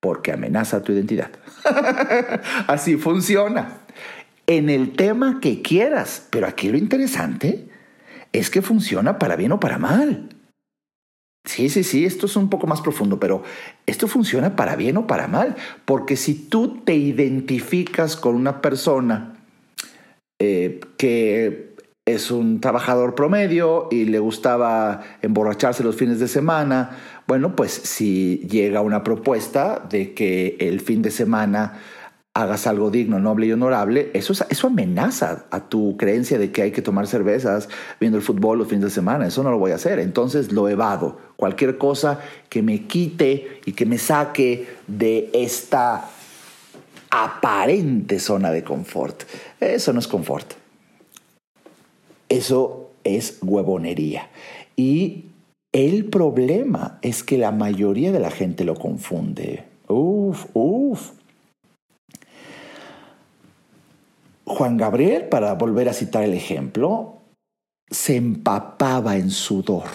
porque 0.00 0.32
amenaza 0.32 0.82
tu 0.82 0.92
identidad. 0.92 1.30
Así 2.68 2.96
funciona 2.96 3.80
en 4.46 4.70
el 4.70 4.92
tema 4.92 5.40
que 5.42 5.60
quieras. 5.60 6.26
Pero 6.30 6.46
aquí 6.46 6.70
lo 6.70 6.78
interesante 6.78 7.68
es 8.32 8.48
que 8.48 8.62
funciona 8.62 9.18
para 9.18 9.36
bien 9.36 9.52
o 9.52 9.60
para 9.60 9.76
mal. 9.76 10.30
Sí, 11.44 11.68
sí, 11.68 11.84
sí, 11.84 12.06
esto 12.06 12.24
es 12.24 12.34
un 12.34 12.48
poco 12.48 12.66
más 12.66 12.80
profundo, 12.80 13.20
pero 13.20 13.42
esto 13.84 14.08
funciona 14.08 14.56
para 14.56 14.74
bien 14.74 14.96
o 14.96 15.06
para 15.06 15.28
mal, 15.28 15.54
porque 15.84 16.16
si 16.16 16.34
tú 16.34 16.80
te 16.82 16.94
identificas 16.94 18.16
con 18.16 18.36
una 18.36 18.62
persona 18.62 19.34
eh, 20.38 20.80
que 20.96 21.67
es 22.14 22.30
un 22.30 22.60
trabajador 22.60 23.14
promedio 23.14 23.88
y 23.90 24.06
le 24.06 24.18
gustaba 24.18 25.02
emborracharse 25.20 25.84
los 25.84 25.94
fines 25.94 26.18
de 26.18 26.26
semana, 26.26 26.96
bueno, 27.26 27.54
pues 27.54 27.70
si 27.70 28.38
llega 28.48 28.80
una 28.80 29.04
propuesta 29.04 29.84
de 29.90 30.14
que 30.14 30.56
el 30.58 30.80
fin 30.80 31.02
de 31.02 31.10
semana 31.10 31.80
hagas 32.32 32.66
algo 32.66 32.90
digno, 32.90 33.18
noble 33.18 33.46
y 33.46 33.52
honorable, 33.52 34.10
eso, 34.14 34.32
eso 34.48 34.66
amenaza 34.68 35.44
a 35.50 35.68
tu 35.68 35.98
creencia 35.98 36.38
de 36.38 36.50
que 36.50 36.62
hay 36.62 36.70
que 36.70 36.80
tomar 36.80 37.06
cervezas 37.06 37.68
viendo 38.00 38.16
el 38.16 38.24
fútbol 38.24 38.58
los 38.58 38.68
fines 38.68 38.84
de 38.84 38.90
semana. 38.90 39.26
Eso 39.26 39.42
no 39.42 39.50
lo 39.50 39.58
voy 39.58 39.72
a 39.72 39.74
hacer. 39.74 39.98
Entonces 39.98 40.50
lo 40.50 40.66
evado. 40.68 41.18
Cualquier 41.36 41.76
cosa 41.76 42.20
que 42.48 42.62
me 42.62 42.84
quite 42.84 43.60
y 43.66 43.72
que 43.72 43.84
me 43.84 43.98
saque 43.98 44.66
de 44.86 45.28
esta 45.34 46.08
aparente 47.10 48.18
zona 48.18 48.50
de 48.50 48.64
confort. 48.64 49.24
Eso 49.60 49.92
no 49.92 49.98
es 49.98 50.08
confort. 50.08 50.54
Eso 52.28 52.90
es 53.04 53.38
huevonería. 53.42 54.28
Y 54.76 55.26
el 55.72 56.06
problema 56.06 56.98
es 57.02 57.22
que 57.22 57.38
la 57.38 57.52
mayoría 57.52 58.12
de 58.12 58.20
la 58.20 58.30
gente 58.30 58.64
lo 58.64 58.74
confunde. 58.74 59.64
Uf, 59.88 60.46
uf. 60.54 61.12
Juan 64.44 64.76
Gabriel, 64.76 65.28
para 65.28 65.54
volver 65.54 65.88
a 65.88 65.92
citar 65.92 66.24
el 66.24 66.32
ejemplo, 66.32 67.18
se 67.90 68.16
empapaba 68.16 69.16
en 69.16 69.30
sudor. 69.30 69.88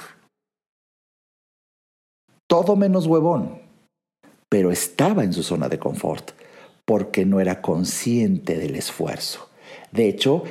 Todo 2.48 2.76
menos 2.76 3.08
huevón, 3.08 3.60
pero 4.50 4.72
estaba 4.72 5.24
en 5.24 5.34
su 5.34 5.42
zona 5.42 5.70
de 5.70 5.80
confort 5.80 6.32
porque 6.86 7.26
no 7.26 7.40
era 7.40 7.62
consciente 7.62 8.58
del 8.58 8.76
esfuerzo. 8.76 9.50
De 9.92 10.08
hecho, 10.08 10.44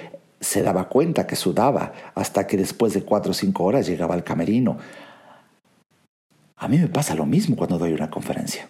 se 0.43 0.63
daba 0.63 0.89
cuenta 0.89 1.27
que 1.27 1.37
sudaba 1.37 1.93
hasta 2.15 2.47
que 2.47 2.57
después 2.57 2.93
de 2.93 3.05
cuatro 3.05 3.31
o 3.31 3.35
cinco 3.35 3.65
horas 3.65 3.87
llegaba 3.87 4.15
al 4.15 4.25
camerino. 4.25 4.77
A 6.57 6.69
mí 6.69 6.79
me 6.79 6.89
pasa 6.89 7.15
lo 7.15 7.25
mismo 7.25 7.57
cuando 7.57 7.79
doy 7.79 7.93
una 7.93 8.11
conferencia. 8.11 8.69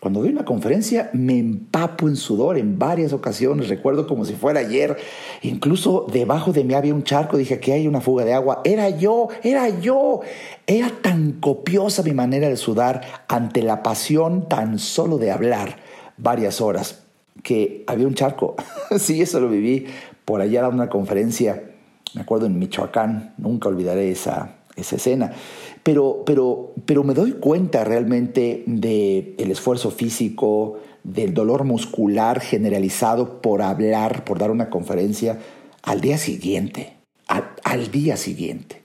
Cuando 0.00 0.20
doy 0.20 0.30
una 0.30 0.46
conferencia 0.46 1.10
me 1.12 1.38
empapo 1.38 2.08
en 2.08 2.16
sudor 2.16 2.56
en 2.56 2.78
varias 2.78 3.12
ocasiones, 3.12 3.68
recuerdo 3.68 4.06
como 4.06 4.24
si 4.24 4.32
fuera 4.32 4.60
ayer, 4.60 4.96
incluso 5.42 6.06
debajo 6.10 6.52
de 6.52 6.64
mí 6.64 6.72
había 6.72 6.94
un 6.94 7.04
charco, 7.04 7.36
dije 7.36 7.54
aquí 7.54 7.70
hay 7.72 7.86
una 7.86 8.00
fuga 8.00 8.24
de 8.24 8.32
agua, 8.32 8.62
era 8.64 8.88
yo, 8.88 9.28
era 9.42 9.68
yo, 9.68 10.22
era 10.66 10.88
tan 11.02 11.32
copiosa 11.32 12.02
mi 12.02 12.14
manera 12.14 12.48
de 12.48 12.56
sudar 12.56 13.02
ante 13.28 13.62
la 13.62 13.82
pasión 13.82 14.48
tan 14.48 14.78
solo 14.78 15.18
de 15.18 15.30
hablar 15.32 15.76
varias 16.16 16.62
horas, 16.62 17.02
que 17.42 17.84
había 17.86 18.06
un 18.06 18.14
charco, 18.14 18.56
sí, 18.98 19.22
eso 19.22 19.40
lo 19.40 19.48
viví, 19.48 19.86
por 20.24 20.40
allá 20.40 20.60
era 20.60 20.68
una 20.68 20.88
conferencia, 20.88 21.70
me 22.14 22.22
acuerdo 22.22 22.46
en 22.46 22.58
Michoacán, 22.58 23.34
nunca 23.38 23.68
olvidaré 23.68 24.10
esa, 24.10 24.56
esa 24.76 24.96
escena. 24.96 25.32
Pero, 25.82 26.22
pero, 26.26 26.72
pero 26.84 27.04
me 27.04 27.14
doy 27.14 27.32
cuenta 27.32 27.84
realmente 27.84 28.64
del 28.66 29.34
el 29.38 29.50
esfuerzo 29.50 29.90
físico, 29.90 30.78
del 31.02 31.32
dolor 31.32 31.64
muscular 31.64 32.40
generalizado 32.40 33.40
por 33.40 33.62
hablar, 33.62 34.24
por 34.24 34.38
dar 34.38 34.50
una 34.50 34.70
conferencia 34.70 35.38
al 35.82 36.00
día 36.00 36.18
siguiente, 36.18 36.96
al, 37.26 37.90
día 37.90 38.16
siguiente. 38.16 38.82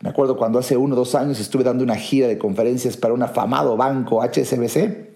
Me 0.00 0.10
acuerdo 0.10 0.36
cuando 0.36 0.58
hace 0.58 0.76
uno 0.76 0.94
o 0.94 0.98
dos 0.98 1.14
años 1.14 1.40
estuve 1.40 1.64
dando 1.64 1.84
una 1.84 1.96
gira 1.96 2.28
de 2.28 2.38
conferencias 2.38 2.96
para 2.96 3.14
un 3.14 3.22
afamado 3.22 3.76
banco 3.76 4.22
HSBC. 4.22 5.11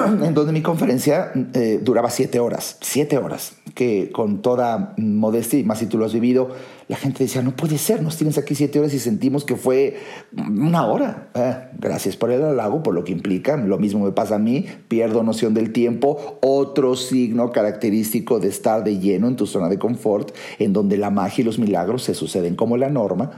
en 0.24 0.34
donde 0.34 0.52
mi 0.52 0.62
conferencia 0.62 1.32
eh, 1.54 1.80
duraba 1.82 2.10
siete 2.10 2.40
horas, 2.40 2.76
siete 2.80 3.18
horas, 3.18 3.54
que 3.74 4.10
con 4.10 4.42
toda 4.42 4.94
modestia, 4.96 5.58
y 5.58 5.64
más 5.64 5.78
si 5.78 5.86
tú 5.86 5.98
lo 5.98 6.04
has 6.04 6.12
vivido, 6.12 6.50
la 6.88 6.96
gente 6.96 7.22
decía, 7.22 7.40
no 7.42 7.54
puede 7.54 7.78
ser, 7.78 8.02
nos 8.02 8.16
tienes 8.16 8.36
aquí 8.36 8.54
siete 8.54 8.80
horas 8.80 8.92
y 8.94 8.98
sentimos 8.98 9.44
que 9.44 9.56
fue 9.56 9.98
una 10.36 10.86
hora. 10.86 11.28
Eh, 11.34 11.56
gracias 11.78 12.16
por 12.16 12.32
el 12.32 12.42
halago, 12.42 12.82
por 12.82 12.94
lo 12.94 13.04
que 13.04 13.12
implica, 13.12 13.56
lo 13.56 13.78
mismo 13.78 14.04
me 14.04 14.12
pasa 14.12 14.36
a 14.36 14.38
mí, 14.38 14.66
pierdo 14.88 15.22
noción 15.22 15.54
del 15.54 15.72
tiempo, 15.72 16.38
otro 16.42 16.96
signo 16.96 17.52
característico 17.52 18.40
de 18.40 18.48
estar 18.48 18.82
de 18.82 18.98
lleno 18.98 19.28
en 19.28 19.36
tu 19.36 19.46
zona 19.46 19.68
de 19.68 19.78
confort, 19.78 20.34
en 20.58 20.72
donde 20.72 20.96
la 20.96 21.10
magia 21.10 21.42
y 21.42 21.44
los 21.44 21.58
milagros 21.58 22.02
se 22.02 22.14
suceden 22.14 22.56
como 22.56 22.76
la 22.76 22.90
norma. 22.90 23.32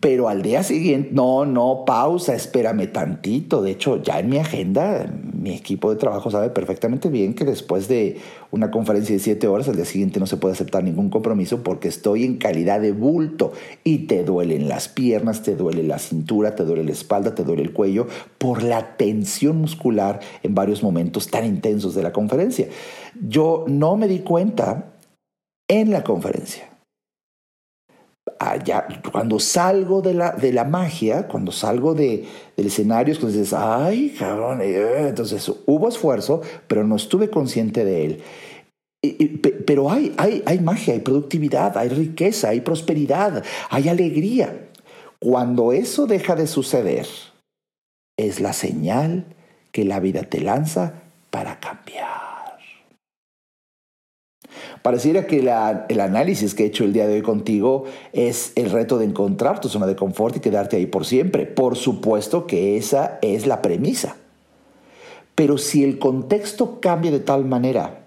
Pero 0.00 0.28
al 0.28 0.42
día 0.42 0.62
siguiente, 0.62 1.10
no, 1.12 1.44
no, 1.44 1.84
pausa, 1.84 2.34
espérame 2.34 2.92
tantito. 2.92 3.62
De 3.62 3.72
hecho, 3.72 4.00
ya 4.00 4.20
en 4.20 4.28
mi 4.28 4.38
agenda, 4.38 5.12
mi 5.32 5.54
equipo 5.54 5.90
de 5.90 5.96
trabajo 5.96 6.30
sabe 6.30 6.50
perfectamente 6.50 7.08
bien 7.08 7.34
que 7.34 7.44
después 7.44 7.88
de 7.88 8.18
una 8.52 8.70
conferencia 8.70 9.14
de 9.14 9.20
siete 9.20 9.48
horas, 9.48 9.66
al 9.66 9.76
día 9.76 9.84
siguiente 9.84 10.20
no 10.20 10.26
se 10.26 10.36
puede 10.36 10.52
aceptar 10.52 10.84
ningún 10.84 11.10
compromiso 11.10 11.62
porque 11.64 11.88
estoy 11.88 12.24
en 12.24 12.36
calidad 12.36 12.80
de 12.80 12.92
bulto 12.92 13.52
y 13.82 14.06
te 14.06 14.22
duelen 14.24 14.68
las 14.68 14.88
piernas, 14.88 15.42
te 15.42 15.56
duele 15.56 15.82
la 15.82 15.98
cintura, 15.98 16.54
te 16.54 16.64
duele 16.64 16.84
la 16.84 16.92
espalda, 16.92 17.34
te 17.34 17.42
duele 17.42 17.62
el 17.62 17.72
cuello 17.72 18.06
por 18.36 18.62
la 18.62 18.96
tensión 18.96 19.56
muscular 19.56 20.20
en 20.44 20.54
varios 20.54 20.82
momentos 20.82 21.28
tan 21.28 21.44
intensos 21.44 21.94
de 21.94 22.02
la 22.02 22.12
conferencia. 22.12 22.68
Yo 23.26 23.64
no 23.66 23.96
me 23.96 24.06
di 24.06 24.20
cuenta 24.20 24.92
en 25.66 25.90
la 25.90 26.04
conferencia 26.04 26.77
allá, 28.38 28.86
cuando 29.12 29.38
salgo 29.38 30.00
de 30.00 30.14
la, 30.14 30.32
de 30.32 30.52
la 30.52 30.64
magia, 30.64 31.26
cuando 31.26 31.52
salgo 31.52 31.94
de, 31.94 32.24
del 32.56 32.66
escenario, 32.66 33.12
es 33.12 33.18
cuando 33.18 33.38
dices, 33.38 33.54
ay, 33.54 34.14
cabrón, 34.18 34.60
eh", 34.62 35.08
entonces 35.08 35.50
hubo 35.66 35.88
esfuerzo, 35.88 36.40
pero 36.66 36.84
no 36.84 36.96
estuve 36.96 37.30
consciente 37.30 37.84
de 37.84 38.04
él. 38.04 38.22
pero 39.66 39.90
hay, 39.90 40.14
hay, 40.16 40.42
hay 40.46 40.58
magia, 40.60 40.94
hay 40.94 41.00
productividad, 41.00 41.76
hay 41.76 41.88
riqueza, 41.88 42.50
hay 42.50 42.60
prosperidad, 42.60 43.44
hay 43.70 43.88
alegría. 43.88 44.68
Cuando 45.18 45.72
eso 45.72 46.06
deja 46.06 46.36
de 46.36 46.46
suceder, 46.46 47.06
es 48.16 48.40
la 48.40 48.52
señal 48.52 49.24
que 49.72 49.84
la 49.84 50.00
vida 50.00 50.22
te 50.22 50.40
lanza 50.40 51.02
para 51.30 51.58
cambiar. 51.60 52.27
Pareciera 54.82 55.26
que 55.26 55.38
el 55.40 56.00
análisis 56.00 56.54
que 56.54 56.64
he 56.64 56.66
hecho 56.66 56.84
el 56.84 56.92
día 56.92 57.06
de 57.06 57.14
hoy 57.14 57.22
contigo 57.22 57.84
es 58.12 58.52
el 58.54 58.70
reto 58.70 58.98
de 58.98 59.06
encontrar 59.06 59.60
tu 59.60 59.68
zona 59.68 59.86
de 59.86 59.96
confort 59.96 60.36
y 60.36 60.40
quedarte 60.40 60.76
ahí 60.76 60.86
por 60.86 61.04
siempre. 61.04 61.46
Por 61.46 61.76
supuesto 61.76 62.46
que 62.46 62.76
esa 62.76 63.18
es 63.22 63.46
la 63.46 63.62
premisa. 63.62 64.16
Pero 65.34 65.58
si 65.58 65.84
el 65.84 65.98
contexto 65.98 66.80
cambia 66.80 67.10
de 67.10 67.20
tal 67.20 67.44
manera, 67.44 68.04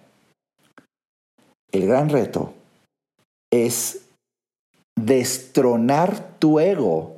el 1.72 1.88
gran 1.88 2.10
reto 2.10 2.54
es 3.52 4.02
destronar 4.96 6.38
tu 6.40 6.60
ego 6.60 7.18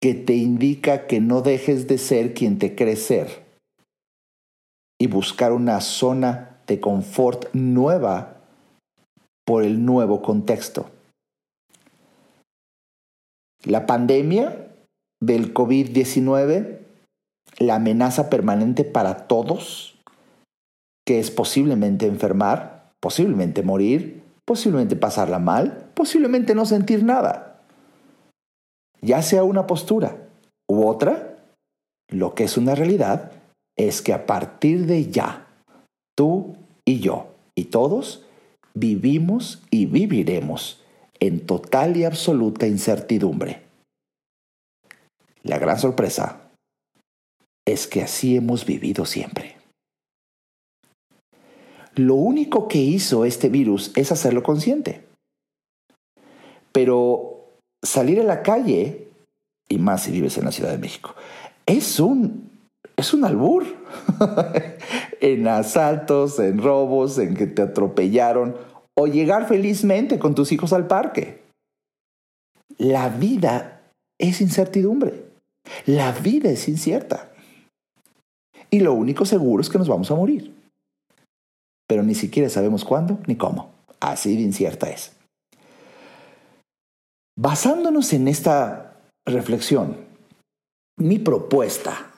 que 0.00 0.14
te 0.14 0.34
indica 0.34 1.06
que 1.06 1.20
no 1.20 1.42
dejes 1.42 1.86
de 1.86 1.98
ser 1.98 2.34
quien 2.34 2.58
te 2.58 2.74
crees 2.74 3.04
ser 3.04 3.44
y 4.98 5.06
buscar 5.06 5.52
una 5.52 5.80
zona 5.80 6.58
de 6.66 6.80
confort 6.80 7.52
nueva 7.52 8.39
por 9.50 9.64
el 9.64 9.84
nuevo 9.84 10.22
contexto. 10.22 10.90
La 13.64 13.84
pandemia 13.84 14.68
del 15.20 15.52
COVID-19, 15.52 16.78
la 17.58 17.74
amenaza 17.74 18.30
permanente 18.30 18.84
para 18.84 19.26
todos, 19.26 19.98
que 21.04 21.18
es 21.18 21.32
posiblemente 21.32 22.06
enfermar, 22.06 22.92
posiblemente 23.00 23.64
morir, 23.64 24.22
posiblemente 24.44 24.94
pasarla 24.94 25.40
mal, 25.40 25.90
posiblemente 25.94 26.54
no 26.54 26.64
sentir 26.64 27.02
nada. 27.02 27.60
Ya 29.00 29.20
sea 29.20 29.42
una 29.42 29.66
postura 29.66 30.28
u 30.68 30.86
otra, 30.86 31.38
lo 32.08 32.36
que 32.36 32.44
es 32.44 32.56
una 32.56 32.76
realidad 32.76 33.32
es 33.76 34.00
que 34.00 34.12
a 34.12 34.26
partir 34.26 34.86
de 34.86 35.10
ya, 35.10 35.48
tú 36.16 36.54
y 36.84 37.00
yo 37.00 37.34
y 37.56 37.64
todos 37.64 38.24
vivimos 38.74 39.62
y 39.70 39.86
viviremos 39.86 40.82
en 41.18 41.46
total 41.46 41.96
y 41.96 42.04
absoluta 42.04 42.66
incertidumbre. 42.66 43.62
La 45.42 45.58
gran 45.58 45.78
sorpresa 45.78 46.50
es 47.66 47.86
que 47.86 48.02
así 48.02 48.36
hemos 48.36 48.66
vivido 48.66 49.04
siempre. 49.06 49.56
Lo 51.94 52.14
único 52.14 52.68
que 52.68 52.78
hizo 52.78 53.24
este 53.24 53.48
virus 53.48 53.92
es 53.96 54.12
hacerlo 54.12 54.42
consciente. 54.42 55.04
Pero 56.72 57.48
salir 57.82 58.20
a 58.20 58.24
la 58.24 58.42
calle, 58.42 59.08
y 59.68 59.78
más 59.78 60.04
si 60.04 60.12
vives 60.12 60.38
en 60.38 60.44
la 60.44 60.52
Ciudad 60.52 60.70
de 60.70 60.78
México, 60.78 61.14
es 61.66 62.00
un, 62.00 62.49
es 63.00 63.14
un 63.14 63.24
albur. 63.24 63.64
en 65.20 65.48
asaltos, 65.48 66.38
en 66.38 66.62
robos, 66.62 67.18
en 67.18 67.34
que 67.34 67.46
te 67.46 67.62
atropellaron 67.62 68.56
o 68.98 69.06
llegar 69.06 69.48
felizmente 69.48 70.18
con 70.18 70.34
tus 70.34 70.52
hijos 70.52 70.72
al 70.72 70.86
parque. 70.86 71.42
La 72.78 73.08
vida 73.08 73.82
es 74.18 74.40
incertidumbre. 74.40 75.24
La 75.86 76.12
vida 76.12 76.50
es 76.50 76.68
incierta. 76.68 77.30
Y 78.70 78.80
lo 78.80 78.94
único 78.94 79.24
seguro 79.24 79.60
es 79.60 79.68
que 79.68 79.78
nos 79.78 79.88
vamos 79.88 80.10
a 80.10 80.14
morir. 80.14 80.54
Pero 81.88 82.02
ni 82.02 82.14
siquiera 82.14 82.48
sabemos 82.48 82.84
cuándo 82.84 83.18
ni 83.26 83.36
cómo. 83.36 83.70
Así 83.98 84.36
de 84.36 84.42
incierta 84.42 84.88
es. 84.88 85.12
Basándonos 87.36 88.12
en 88.12 88.28
esta 88.28 88.96
reflexión, 89.26 89.96
mi 90.98 91.18
propuesta 91.18 92.09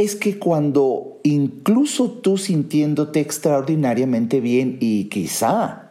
es 0.00 0.16
que 0.16 0.38
cuando 0.38 1.18
incluso 1.24 2.10
tú 2.10 2.38
sintiéndote 2.38 3.20
extraordinariamente 3.20 4.40
bien 4.40 4.78
y 4.80 5.10
quizá, 5.10 5.90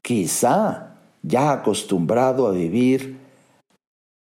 quizá 0.00 0.96
ya 1.22 1.52
acostumbrado 1.52 2.46
a 2.46 2.52
vivir 2.52 3.18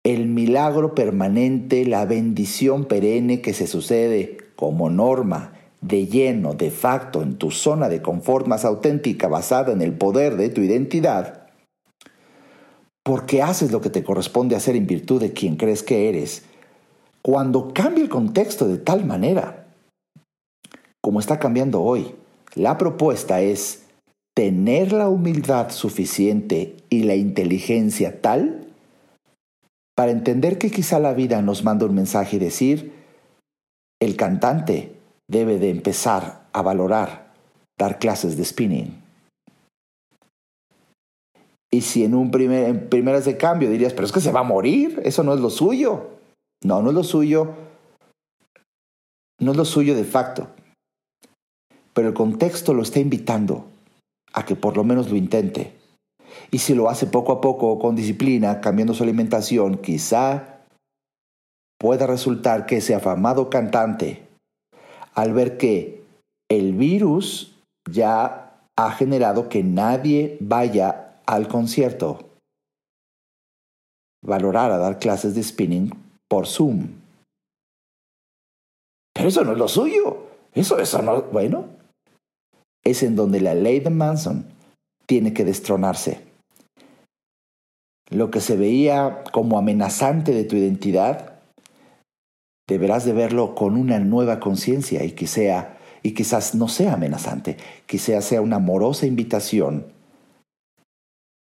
el 0.04 0.26
milagro 0.26 0.96
permanente, 0.96 1.86
la 1.86 2.06
bendición 2.06 2.86
perenne 2.86 3.42
que 3.42 3.54
se 3.54 3.68
sucede 3.68 4.38
como 4.56 4.90
norma, 4.90 5.54
de 5.82 6.08
lleno, 6.08 6.56
de 6.56 6.72
facto, 6.72 7.22
en 7.22 7.38
tu 7.38 7.52
zona 7.52 7.90
de 7.90 8.02
confort 8.02 8.48
más 8.48 8.66
auténtica 8.66 9.28
basada 9.28 9.74
en 9.74 9.84
el 9.84 9.94
poder 9.94 10.38
de 10.38 10.50
tu 10.50 10.62
identidad, 10.62 11.50
porque 13.04 13.44
haces 13.44 13.72
lo 13.72 13.80
que 13.80 13.92
te 13.92 14.04
corresponde 14.04 14.56
hacer 14.56 14.76
en 14.76 14.88
virtud 14.88 15.22
de 15.22 15.34
quien 15.34 15.56
crees 15.56 15.84
que 15.84 16.10
eres, 16.10 16.47
cuando 17.22 17.74
cambia 17.74 18.04
el 18.04 18.10
contexto 18.10 18.68
de 18.68 18.78
tal 18.78 19.06
manera, 19.06 19.68
como 21.02 21.20
está 21.20 21.40
cambiando 21.40 21.82
hoy, 21.82 22.16
la 22.56 22.78
propuesta 22.78 23.42
es 23.42 23.84
tener 24.36 24.92
la 24.92 25.10
humildad 25.10 25.72
suficiente 25.72 26.76
y 26.90 27.04
la 27.04 27.16
inteligencia 27.16 28.22
tal 28.22 28.68
para 29.96 30.12
entender 30.12 30.58
que 30.58 30.70
quizá 30.70 31.00
la 31.00 31.14
vida 31.14 31.42
nos 31.42 31.64
manda 31.64 31.86
un 31.86 31.96
mensaje 31.96 32.36
y 32.36 32.40
decir, 32.40 32.94
el 34.00 34.16
cantante 34.16 34.96
debe 35.28 35.58
de 35.58 35.72
empezar 35.72 36.46
a 36.54 36.62
valorar 36.62 37.28
dar 37.78 38.00
clases 38.00 38.38
de 38.38 38.46
spinning. 38.46 39.04
Y 41.72 41.82
si 41.82 42.04
en 42.04 42.16
un 42.16 42.32
primer, 42.32 42.70
en 42.70 42.90
primeras 42.90 43.26
de 43.26 43.38
cambio 43.38 43.70
dirías, 43.70 43.94
pero 43.94 44.06
es 44.06 44.12
que 44.12 44.22
se 44.22 44.32
va 44.32 44.40
a 44.40 44.44
morir, 44.44 45.02
eso 45.04 45.24
no 45.24 45.34
es 45.34 45.40
lo 45.40 45.50
suyo. 45.50 46.17
No, 46.64 46.82
no 46.82 46.90
es 46.90 46.96
lo 46.96 47.04
suyo. 47.04 47.54
No 49.40 49.52
es 49.52 49.58
lo 49.58 49.66
suyo 49.66 49.96
de 49.96 50.04
facto. 50.04 50.48
Pero 51.94 52.10
el 52.10 52.14
contexto 52.14 52.74
lo 52.74 52.82
está 52.82 53.00
invitando 53.00 53.66
a 54.34 54.46
que 54.46 54.56
por 54.56 54.78
lo 54.78 54.84
menos 54.84 55.10
lo 55.10 55.16
intente. 55.16 55.74
Y 56.52 56.60
si 56.60 56.74
lo 56.76 56.90
hace 56.90 57.08
poco 57.08 57.32
a 57.32 57.42
poco, 57.42 57.80
con 57.80 57.96
disciplina, 57.96 58.62
cambiando 58.62 58.94
su 58.94 59.04
alimentación, 59.04 59.78
quizá 59.78 60.66
pueda 61.80 62.08
resultar 62.08 62.66
que 62.66 62.78
ese 62.78 62.96
afamado 62.96 63.50
cantante, 63.50 64.28
al 65.14 65.34
ver 65.34 65.58
que 65.58 66.04
el 66.50 66.74
virus 66.74 67.56
ya 67.90 68.62
ha 68.76 68.92
generado 68.92 69.50
que 69.50 69.64
nadie 69.64 70.38
vaya 70.40 71.20
al 71.26 71.48
concierto, 71.48 72.30
valorar 74.24 74.72
a 74.72 74.78
dar 74.78 75.00
clases 75.00 75.36
de 75.36 75.44
spinning 75.44 76.07
por 76.30 76.48
Zoom. 76.48 76.88
Pero 79.14 79.30
eso 79.30 79.44
no 79.44 79.54
es 79.54 79.58
lo 79.58 79.68
suyo. 79.68 80.28
Eso, 80.54 80.80
eso 80.80 81.02
no, 81.02 81.24
bueno. 81.24 81.66
Es 82.84 83.04
en 83.04 83.16
donde 83.16 83.42
la 83.42 83.54
ley 83.54 83.80
de 83.80 83.90
Manson 83.90 84.46
tiene 85.06 85.34
que 85.34 85.44
destronarse. 85.44 86.22
Lo 88.10 88.32
que 88.32 88.40
se 88.40 88.56
veía 88.56 89.24
como 89.32 89.58
amenazante 89.58 90.32
de 90.32 90.46
tu 90.46 90.56
identidad 90.56 91.40
deberás 92.68 93.06
de 93.06 93.14
verlo 93.14 93.56
con 93.56 93.76
una 93.76 94.00
nueva 94.00 94.40
conciencia 94.40 95.04
y 95.04 95.12
que 95.12 95.28
sea 95.28 95.78
y 96.04 96.14
quizás 96.14 96.56
no 96.56 96.68
sea 96.68 96.94
amenazante, 96.94 97.58
quizás 97.86 98.24
sea 98.24 98.42
una 98.42 98.58
amorosa 98.58 99.06
invitación 99.06 99.88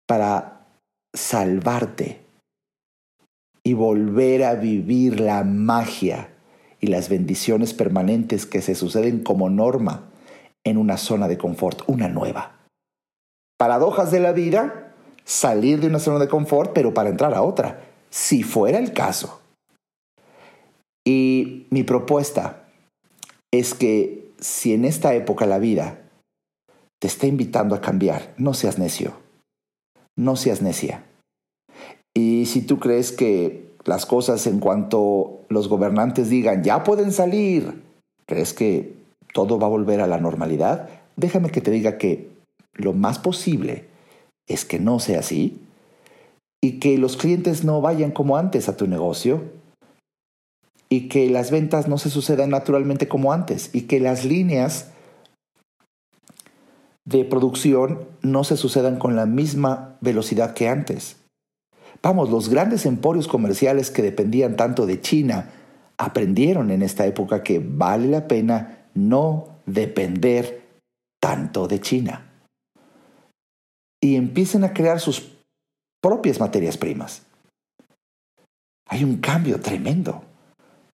para 0.06 0.66
salvarte 1.14 2.21
y 3.64 3.74
volver 3.74 4.44
a 4.44 4.54
vivir 4.54 5.20
la 5.20 5.44
magia 5.44 6.30
y 6.80 6.88
las 6.88 7.08
bendiciones 7.08 7.74
permanentes 7.74 8.44
que 8.44 8.60
se 8.60 8.74
suceden 8.74 9.22
como 9.22 9.48
norma 9.50 10.10
en 10.64 10.76
una 10.76 10.96
zona 10.96 11.28
de 11.28 11.38
confort, 11.38 11.82
una 11.86 12.08
nueva. 12.08 12.56
Paradojas 13.58 14.10
de 14.10 14.20
la 14.20 14.32
vida, 14.32 14.94
salir 15.24 15.80
de 15.80 15.86
una 15.86 16.00
zona 16.00 16.18
de 16.18 16.28
confort, 16.28 16.72
pero 16.72 16.92
para 16.92 17.10
entrar 17.10 17.34
a 17.34 17.42
otra, 17.42 17.84
si 18.10 18.42
fuera 18.42 18.78
el 18.78 18.92
caso. 18.92 19.40
Y 21.04 21.66
mi 21.70 21.84
propuesta 21.84 22.64
es 23.52 23.74
que 23.74 24.32
si 24.40 24.72
en 24.74 24.84
esta 24.84 25.14
época 25.14 25.46
la 25.46 25.58
vida 25.58 26.00
te 27.00 27.06
está 27.06 27.26
invitando 27.26 27.74
a 27.74 27.80
cambiar, 27.80 28.34
no 28.36 28.54
seas 28.54 28.78
necio, 28.78 29.14
no 30.16 30.36
seas 30.36 30.62
necia. 30.62 31.04
Y 32.14 32.46
si 32.46 32.62
tú 32.62 32.78
crees 32.78 33.12
que 33.12 33.72
las 33.84 34.06
cosas 34.06 34.46
en 34.46 34.60
cuanto 34.60 35.40
los 35.48 35.68
gobernantes 35.68 36.28
digan, 36.30 36.62
ya 36.62 36.84
pueden 36.84 37.12
salir, 37.12 37.82
crees 38.26 38.52
que 38.52 38.94
todo 39.32 39.58
va 39.58 39.66
a 39.66 39.70
volver 39.70 40.00
a 40.00 40.06
la 40.06 40.18
normalidad, 40.18 40.88
déjame 41.16 41.50
que 41.50 41.60
te 41.60 41.70
diga 41.70 41.98
que 41.98 42.28
lo 42.74 42.92
más 42.92 43.18
posible 43.18 43.86
es 44.46 44.64
que 44.64 44.78
no 44.78 44.98
sea 44.98 45.20
así 45.20 45.60
y 46.62 46.78
que 46.78 46.98
los 46.98 47.16
clientes 47.16 47.64
no 47.64 47.80
vayan 47.80 48.12
como 48.12 48.36
antes 48.36 48.68
a 48.68 48.76
tu 48.76 48.86
negocio 48.86 49.42
y 50.88 51.08
que 51.08 51.30
las 51.30 51.50
ventas 51.50 51.88
no 51.88 51.98
se 51.98 52.10
sucedan 52.10 52.50
naturalmente 52.50 53.08
como 53.08 53.32
antes 53.32 53.70
y 53.72 53.82
que 53.82 53.98
las 53.98 54.24
líneas 54.24 54.90
de 57.04 57.24
producción 57.24 58.06
no 58.20 58.44
se 58.44 58.56
sucedan 58.56 58.98
con 58.98 59.16
la 59.16 59.26
misma 59.26 59.96
velocidad 60.00 60.54
que 60.54 60.68
antes. 60.68 61.16
Vamos, 62.02 62.30
los 62.30 62.48
grandes 62.48 62.84
emporios 62.84 63.28
comerciales 63.28 63.90
que 63.90 64.02
dependían 64.02 64.56
tanto 64.56 64.86
de 64.86 65.00
China 65.00 65.50
aprendieron 65.98 66.72
en 66.72 66.82
esta 66.82 67.06
época 67.06 67.44
que 67.44 67.60
vale 67.64 68.08
la 68.08 68.26
pena 68.26 68.88
no 68.94 69.60
depender 69.66 70.62
tanto 71.20 71.68
de 71.68 71.80
China. 71.80 72.28
Y 74.00 74.16
empiecen 74.16 74.64
a 74.64 74.72
crear 74.72 74.98
sus 74.98 75.30
propias 76.02 76.40
materias 76.40 76.76
primas. 76.76 77.22
Hay 78.88 79.04
un 79.04 79.18
cambio 79.18 79.60
tremendo. 79.60 80.24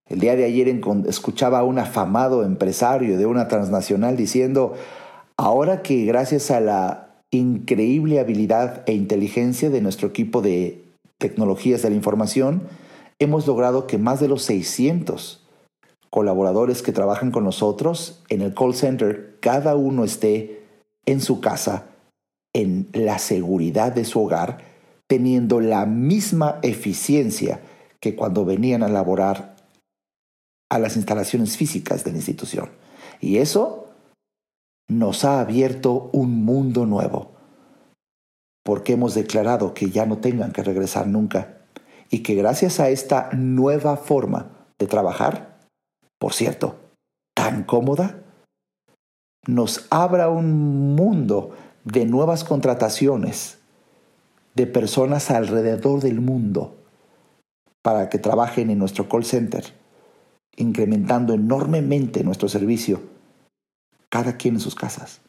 El 0.07 0.21
día 0.21 0.37
de 0.37 0.45
ayer 0.45 0.69
escuchaba 1.07 1.61
a 1.61 1.65
un 1.65 1.79
afamado 1.79 2.45
empresario 2.45 3.17
de 3.17 3.25
una 3.25 3.49
transnacional 3.49 4.17
diciendo, 4.17 4.75
ahora 5.39 5.83
que 5.83 6.05
gracias 6.05 6.51
a 6.51 6.61
la 6.61 7.23
increíble 7.31 8.21
habilidad 8.21 8.83
e 8.87 8.93
inteligencia 8.93 9.71
de 9.71 9.81
nuestro 9.81 10.09
equipo 10.09 10.43
de 10.43 10.88
tecnologías 11.19 11.83
de 11.83 11.91
la 11.91 11.97
información, 11.97 12.63
hemos 13.19 13.47
logrado 13.47 13.87
que 13.87 13.99
más 13.99 14.21
de 14.21 14.29
los 14.29 14.43
600 14.43 15.45
colaboradores 16.11 16.83
que 16.83 16.93
trabajan 16.93 17.31
con 17.31 17.45
nosotros 17.45 18.23
en 18.29 18.43
el 18.43 18.55
call 18.55 18.75
center, 18.75 19.37
cada 19.41 19.77
uno 19.77 20.05
esté 20.05 20.63
en 21.07 21.21
su 21.21 21.41
casa, 21.41 21.87
en 22.55 22.89
la 22.93 23.19
seguridad 23.19 23.93
de 23.93 24.05
su 24.05 24.23
hogar, 24.23 24.59
teniendo 25.07 25.61
la 25.61 25.87
misma 25.87 26.59
eficiencia 26.63 27.61
que 28.01 28.15
cuando 28.15 28.45
venían 28.45 28.83
a 28.83 28.89
laborar 28.89 29.57
a 30.71 30.79
las 30.79 30.97
instalaciones 30.97 31.57
físicas 31.57 32.05
de 32.05 32.13
la 32.13 32.19
institución. 32.19 32.71
Y 33.21 33.39
eso 33.39 33.87
nos 34.87 35.25
ha 35.25 35.41
abierto 35.41 36.11
un 36.13 36.45
mundo 36.45 36.87
nuevo, 36.87 37.33
porque 38.69 38.93
hemos 38.93 39.15
declarado 39.15 39.73
que 39.73 39.89
ya 39.89 40.05
no 40.05 40.19
tengan 40.19 40.53
que 40.53 40.63
regresar 40.63 41.07
nunca 41.07 41.57
y 42.11 42.23
que 42.23 42.35
gracias 42.35 42.81
a 42.81 42.91
esta 42.91 43.31
nueva 43.33 43.97
forma 43.97 44.51
de 44.79 44.87
trabajar, 44.87 45.57
por 46.19 46.35
cierto, 46.35 46.77
tan 47.35 47.65
cómoda, 47.65 48.23
nos 49.47 49.87
abra 49.89 50.29
un 50.29 50.95
mundo 50.95 51.53
de 51.85 52.05
nuevas 52.05 52.45
contrataciones 52.45 53.57
de 54.55 54.67
personas 54.67 55.31
alrededor 55.31 56.03
del 56.03 56.21
mundo 56.21 56.77
para 57.81 58.11
que 58.11 58.19
trabajen 58.19 58.69
en 58.69 58.79
nuestro 58.79 59.09
call 59.09 59.25
center, 59.25 59.65
incrementando 60.57 61.33
enormemente 61.33 62.23
nuestro 62.23 62.51
servicio, 62.51 63.01
cada 64.11 64.37
quien 64.37 64.57
en 64.57 64.61
sus 64.61 64.75
casas. 64.75 65.23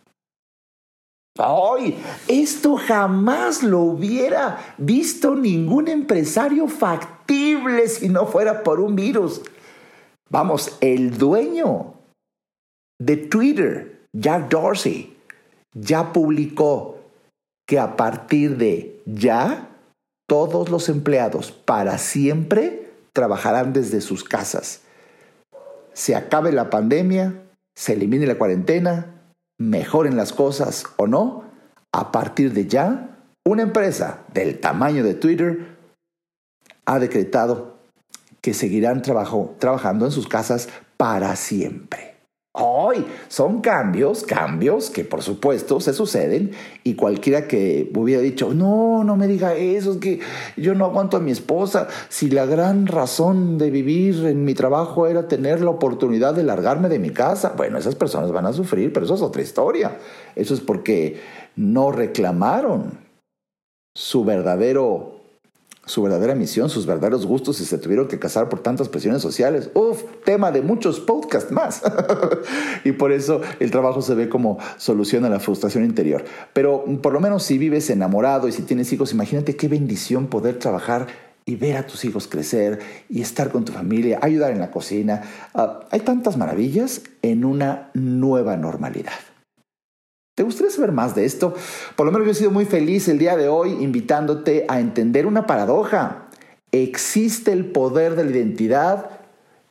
¡Ay! 1.37 1.97
Esto 2.27 2.75
jamás 2.75 3.63
lo 3.63 3.81
hubiera 3.81 4.75
visto 4.77 5.35
ningún 5.35 5.87
empresario 5.87 6.67
factible 6.67 7.87
si 7.87 8.09
no 8.09 8.25
fuera 8.25 8.63
por 8.63 8.79
un 8.79 8.95
virus. 8.95 9.41
Vamos, 10.29 10.77
el 10.81 11.17
dueño 11.17 11.93
de 12.99 13.17
Twitter, 13.17 14.01
Jack 14.13 14.49
Dorsey, 14.49 15.17
ya 15.73 16.11
publicó 16.11 16.99
que 17.67 17.79
a 17.79 17.95
partir 17.95 18.57
de 18.57 19.01
ya 19.05 19.69
todos 20.27 20.69
los 20.69 20.89
empleados 20.89 21.51
para 21.51 21.97
siempre 21.97 22.91
trabajarán 23.13 23.73
desde 23.73 24.01
sus 24.01 24.23
casas. 24.23 24.81
Se 25.93 26.15
acabe 26.15 26.51
la 26.51 26.69
pandemia, 26.69 27.43
se 27.75 27.93
elimine 27.93 28.27
la 28.27 28.37
cuarentena, 28.37 29.18
mejoren 29.59 30.17
las 30.17 30.33
cosas 30.33 30.85
o 30.97 31.05
no, 31.05 31.43
a 31.91 32.11
partir 32.11 32.53
de 32.53 32.65
ya, 32.65 33.17
una 33.45 33.61
empresa 33.61 34.21
del 34.33 34.59
tamaño 34.59 35.03
de 35.03 35.13
Twitter 35.13 35.77
ha 36.85 36.97
decretado 36.97 37.77
que 38.41 38.53
seguirán 38.53 39.01
trabajando 39.01 40.05
en 40.05 40.11
sus 40.11 40.27
casas 40.27 40.69
para 40.97 41.35
siempre. 41.35 42.08
Hoy 42.51 43.05
son 43.27 43.61
cambios, 43.61 44.23
cambios 44.23 44.89
que 44.89 45.03
por 45.03 45.21
supuesto 45.21 45.79
se 45.79 45.93
suceden 45.93 46.51
y 46.83 46.95
cualquiera 46.95 47.47
que 47.47 47.91
hubiera 47.95 48.23
dicho, 48.23 48.55
no, 48.55 49.03
no 49.03 49.15
me 49.15 49.27
diga 49.27 49.53
eso, 49.53 49.91
es 49.91 49.97
que 49.97 50.19
yo 50.57 50.73
no 50.73 50.85
aguanto 50.85 51.17
a 51.17 51.19
mi 51.19 51.29
esposa, 51.29 51.87
si 52.09 52.31
la 52.31 52.47
gran 52.47 52.87
razón 52.87 53.59
de 53.59 53.69
vivir 53.69 54.25
en 54.25 54.45
mi 54.45 54.55
trabajo 54.55 55.05
era 55.05 55.27
tener 55.27 55.61
la 55.61 55.69
oportunidad 55.69 56.33
de 56.33 56.41
largarme 56.41 56.89
de 56.89 56.97
mi 56.97 57.11
casa, 57.11 57.53
bueno, 57.55 57.77
esas 57.77 57.93
personas 57.93 58.31
van 58.31 58.47
a 58.47 58.53
sufrir, 58.53 58.91
pero 58.91 59.05
eso 59.05 59.13
es 59.13 59.21
otra 59.21 59.43
historia. 59.43 59.99
Eso 60.35 60.55
es 60.55 60.59
porque 60.59 61.21
no 61.55 61.91
reclamaron 61.91 62.97
su 63.95 64.25
verdadero 64.25 65.18
su 65.89 66.03
verdadera 66.03 66.35
misión, 66.35 66.69
sus 66.69 66.85
verdaderos 66.85 67.25
gustos 67.25 67.59
y 67.61 67.65
se 67.65 67.79
tuvieron 67.79 68.07
que 68.07 68.19
casar 68.19 68.47
por 68.47 68.59
tantas 68.59 68.89
presiones 68.89 69.23
sociales. 69.23 69.71
Uf, 69.73 70.03
tema 70.23 70.51
de 70.51 70.61
muchos 70.61 70.99
podcasts 70.99 71.51
más. 71.51 71.81
y 72.83 72.91
por 72.91 73.11
eso 73.11 73.41
el 73.59 73.71
trabajo 73.71 74.03
se 74.03 74.13
ve 74.13 74.29
como 74.29 74.59
solución 74.77 75.25
a 75.25 75.29
la 75.29 75.39
frustración 75.39 75.83
interior. 75.83 76.23
Pero 76.53 76.85
por 77.01 77.11
lo 77.11 77.19
menos 77.19 77.41
si 77.41 77.57
vives 77.57 77.89
enamorado 77.89 78.47
y 78.47 78.51
si 78.51 78.61
tienes 78.61 78.93
hijos, 78.93 79.13
imagínate 79.13 79.55
qué 79.55 79.67
bendición 79.67 80.27
poder 80.27 80.59
trabajar 80.59 81.07
y 81.45 81.55
ver 81.55 81.77
a 81.77 81.87
tus 81.87 82.05
hijos 82.05 82.27
crecer 82.27 82.77
y 83.09 83.21
estar 83.23 83.49
con 83.49 83.65
tu 83.65 83.71
familia, 83.71 84.19
ayudar 84.21 84.51
en 84.51 84.59
la 84.59 84.69
cocina. 84.69 85.23
Ah, 85.55 85.87
hay 85.89 86.01
tantas 86.01 86.37
maravillas 86.37 87.01
en 87.23 87.45
una 87.45 87.89
nueva 87.95 88.57
normalidad. 88.57 89.28
¿Te 90.39 90.43
gustaría 90.43 90.71
saber 90.71 90.93
más 90.93 91.15
de 91.15 91.25
esto? 91.25 91.53
Por 91.97 92.05
lo 92.05 92.13
menos 92.13 92.25
yo 92.25 92.31
he 92.31 92.35
sido 92.35 92.51
muy 92.51 92.63
feliz 92.63 93.09
el 93.09 93.19
día 93.19 93.35
de 93.35 93.49
hoy 93.49 93.71
invitándote 93.71 94.65
a 94.69 94.79
entender 94.79 95.25
una 95.25 95.45
paradoja. 95.45 96.29
Existe 96.71 97.51
el 97.51 97.65
poder 97.65 98.15
de 98.15 98.23
la 98.23 98.31
identidad, 98.31 99.19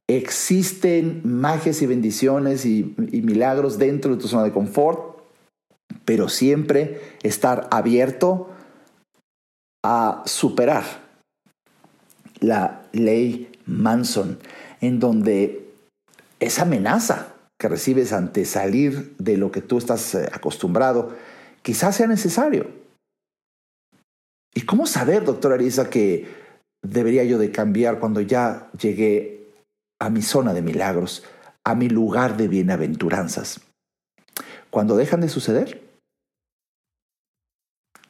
existen 0.06 1.22
magias 1.24 1.80
y 1.80 1.86
bendiciones 1.86 2.66
y, 2.66 2.94
milagros 2.98 3.78
dentro 3.78 4.14
de 4.14 4.20
tu 4.20 4.28
zona 4.28 4.44
de 4.44 4.52
confort, 4.52 5.22
pero 6.04 6.28
siempre 6.28 7.00
estar 7.22 7.66
abierto 7.70 8.50
a 9.82 10.22
superar 10.26 10.84
la 12.40 12.82
ley 12.92 13.50
Manson, 13.64 14.38
en 14.82 15.00
donde 15.00 15.66
esa 16.40 16.64
amenaza 16.64 17.37
que 17.58 17.68
recibes 17.68 18.12
ante 18.12 18.44
salir 18.44 19.16
de 19.18 19.36
lo 19.36 19.50
que 19.50 19.60
tú 19.60 19.78
estás 19.78 20.14
eh, 20.14 20.28
acostumbrado, 20.32 21.16
quizás 21.62 21.96
sea 21.96 22.06
necesario. 22.06 22.70
¿Y 24.54 24.62
cómo 24.62 24.86
saber, 24.86 25.24
doctor 25.24 25.52
Arisa, 25.52 25.90
que 25.90 26.28
debería 26.82 27.24
yo 27.24 27.38
de 27.38 27.50
cambiar 27.50 27.98
cuando 27.98 28.20
ya 28.20 28.70
llegué 28.78 29.52
a 30.00 30.08
mi 30.08 30.22
zona 30.22 30.54
de 30.54 30.62
milagros, 30.62 31.24
a 31.64 31.74
mi 31.74 31.88
lugar 31.88 32.36
de 32.36 32.48
bienaventuranzas? 32.48 33.60
Cuando 34.70 34.96
dejan 34.96 35.20
de 35.20 35.28
suceder, 35.28 35.82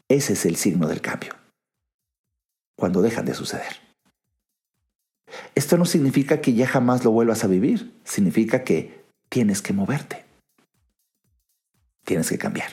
ese 0.09 0.35
es 0.35 0.45
el 0.47 0.57
signo 0.57 0.89
del 0.89 1.01
cambio. 1.01 1.35
Cuando 2.77 3.03
dejan 3.03 3.25
de 3.25 3.35
suceder. 3.35 3.77
Esto 5.55 5.77
no 5.77 5.85
significa 5.85 6.41
que 6.41 6.55
ya 6.55 6.67
jamás 6.67 7.05
lo 7.05 7.11
vuelvas 7.11 7.45
a 7.45 7.49
vivir, 7.49 7.93
significa 8.05 8.65
que 8.65 8.98
tienes 9.29 9.63
que 9.63 9.73
moverte, 9.73 10.25
tienes 12.05 12.29
que 12.29 12.39
cambiar. 12.39 12.73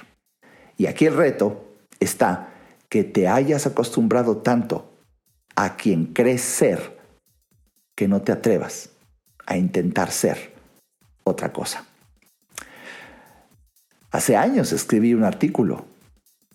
Y 0.78 0.88
aquí 0.88 1.06
el 1.06 1.16
reto 1.16 1.66
está 2.00 2.54
que 2.90 3.04
te 3.04 3.28
hayas 3.28 3.66
acostumbrado 3.66 4.38
tanto 4.38 4.92
a 5.56 5.76
quien 5.76 6.14
crees 6.14 6.42
ser 6.42 6.98
que 7.96 8.08
no 8.08 8.22
te 8.22 8.32
atrevas 8.32 8.90
a 9.46 9.58
intentar 9.58 10.12
ser 10.12 10.54
otra 11.24 11.52
cosa. 11.54 11.86
Hace 14.12 14.38
años 14.38 14.72
escribí 14.72 15.14
un 15.14 15.24
artículo 15.24 15.86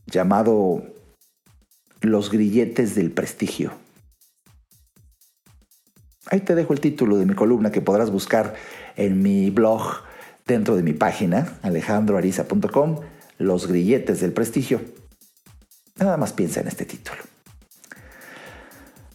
llamado 0.06 0.82
Los 2.00 2.30
grilletes 2.30 2.94
del 2.94 3.10
prestigio. 3.10 3.72
Ahí 6.30 6.40
te 6.40 6.54
dejo 6.54 6.72
el 6.72 6.80
título 6.80 7.18
de 7.18 7.26
mi 7.26 7.34
columna 7.34 7.72
que 7.72 7.80
podrás 7.80 8.10
buscar 8.10 8.54
en 8.96 9.20
mi 9.20 9.50
blog 9.50 9.82
dentro 10.46 10.76
de 10.76 10.82
mi 10.84 10.92
página, 10.92 11.58
alejandroariza.com, 11.62 13.00
Los 13.38 13.66
grilletes 13.66 14.20
del 14.20 14.32
prestigio. 14.32 14.80
Nada 15.98 16.16
más 16.16 16.32
piensa 16.32 16.60
en 16.60 16.68
este 16.68 16.84
título. 16.84 17.18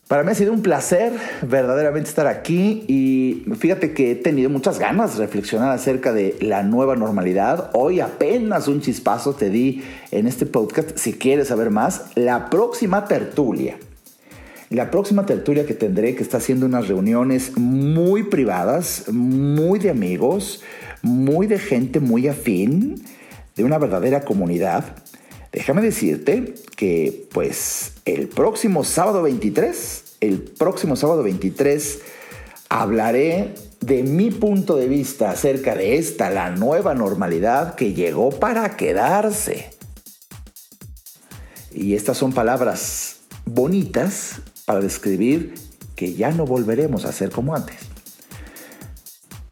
Para 0.08 0.24
mí 0.24 0.32
ha 0.32 0.36
sido 0.36 0.54
un 0.54 0.62
placer 0.62 1.14
verdaderamente 1.42 2.10
estar 2.10 2.28
aquí 2.28 2.84
y 2.88 3.46
fíjate 3.56 3.94
que 3.94 4.12
he 4.12 4.16
tenido 4.16 4.52
muchas 4.52 4.78
ganas 4.78 5.18
de 5.18 5.26
reflexionar 5.26 5.72
acerca 5.72 6.14
de 6.14 6.38
la 6.42 6.62
nueva 6.62 6.96
normalidad. 6.96 7.72
Hoy 7.74 8.02
apenas 8.02 8.68
un 8.68 8.82
chispazo 8.82 9.34
te 9.34 9.50
di 9.50 9.84
en 10.12 10.28
este 10.28 10.46
podcast. 10.46 10.96
Si 10.98 11.14
quieres 11.14 11.48
saber 11.48 11.72
más, 11.72 12.12
la 12.14 12.52
próxima 12.52 13.06
tertulia. 13.06 13.78
La 14.70 14.90
próxima 14.92 15.26
tertulia 15.26 15.66
que 15.66 15.74
tendré, 15.74 16.16
que 16.16 16.24
está 16.24 16.38
haciendo 16.38 16.66
unas 16.66 16.88
reuniones 16.88 17.58
muy 17.58 18.24
privadas, 18.24 19.06
muy 19.12 19.80
de 19.80 19.90
amigos, 19.90 20.62
muy 21.02 21.48
de 21.48 21.60
gente 21.60 22.00
muy 22.00 22.28
afín, 22.28 23.04
de 23.56 23.64
una 23.64 23.78
verdadera 23.78 24.26
comunidad 24.26 24.96
Déjame 25.56 25.82
decirte 25.82 26.54
que 26.76 27.30
pues 27.32 27.94
el 28.04 28.28
próximo 28.28 28.84
sábado 28.84 29.22
23, 29.22 30.18
el 30.20 30.42
próximo 30.42 30.98
sábado 30.98 31.24
23 31.24 32.02
hablaré 32.68 33.56
de 33.80 34.04
mi 34.04 34.32
punto 34.32 34.76
de 34.76 34.90
vista 34.90 35.32
acerca 35.32 35.74
de 35.74 35.96
esta, 35.96 36.30
la 36.30 36.50
nueva 36.50 36.94
normalidad 36.94 37.76
que 37.76 37.94
llegó 37.94 38.32
para 38.32 38.76
quedarse. 38.76 39.70
Y 41.72 41.96
estas 41.96 42.18
son 42.18 42.34
palabras 42.34 43.22
bonitas 43.46 44.42
para 44.66 44.82
describir 44.82 45.54
que 45.96 46.14
ya 46.14 46.32
no 46.32 46.46
volveremos 46.46 47.06
a 47.06 47.12
ser 47.12 47.30
como 47.30 47.56
antes 47.56 47.96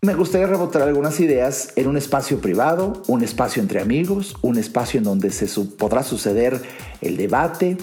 me 0.03 0.16
gustaría 0.16 0.47
rebotar 0.47 0.82
algunas 0.82 1.22
ideas 1.22 1.70
en 1.78 1.88
un 1.88 1.95
espacio 1.95 2.41
privado, 2.41 3.03
un 3.07 3.24
espacio 3.24 3.61
entre 3.61 3.80
amigos, 3.80 4.36
un 4.41 4.57
espacio 4.57 4.97
en 4.97 5.05
donde 5.05 5.30
se 5.30 5.47
podrá 5.64 6.03
suceder 6.03 6.61
el 6.99 7.16
debate, 7.16 7.78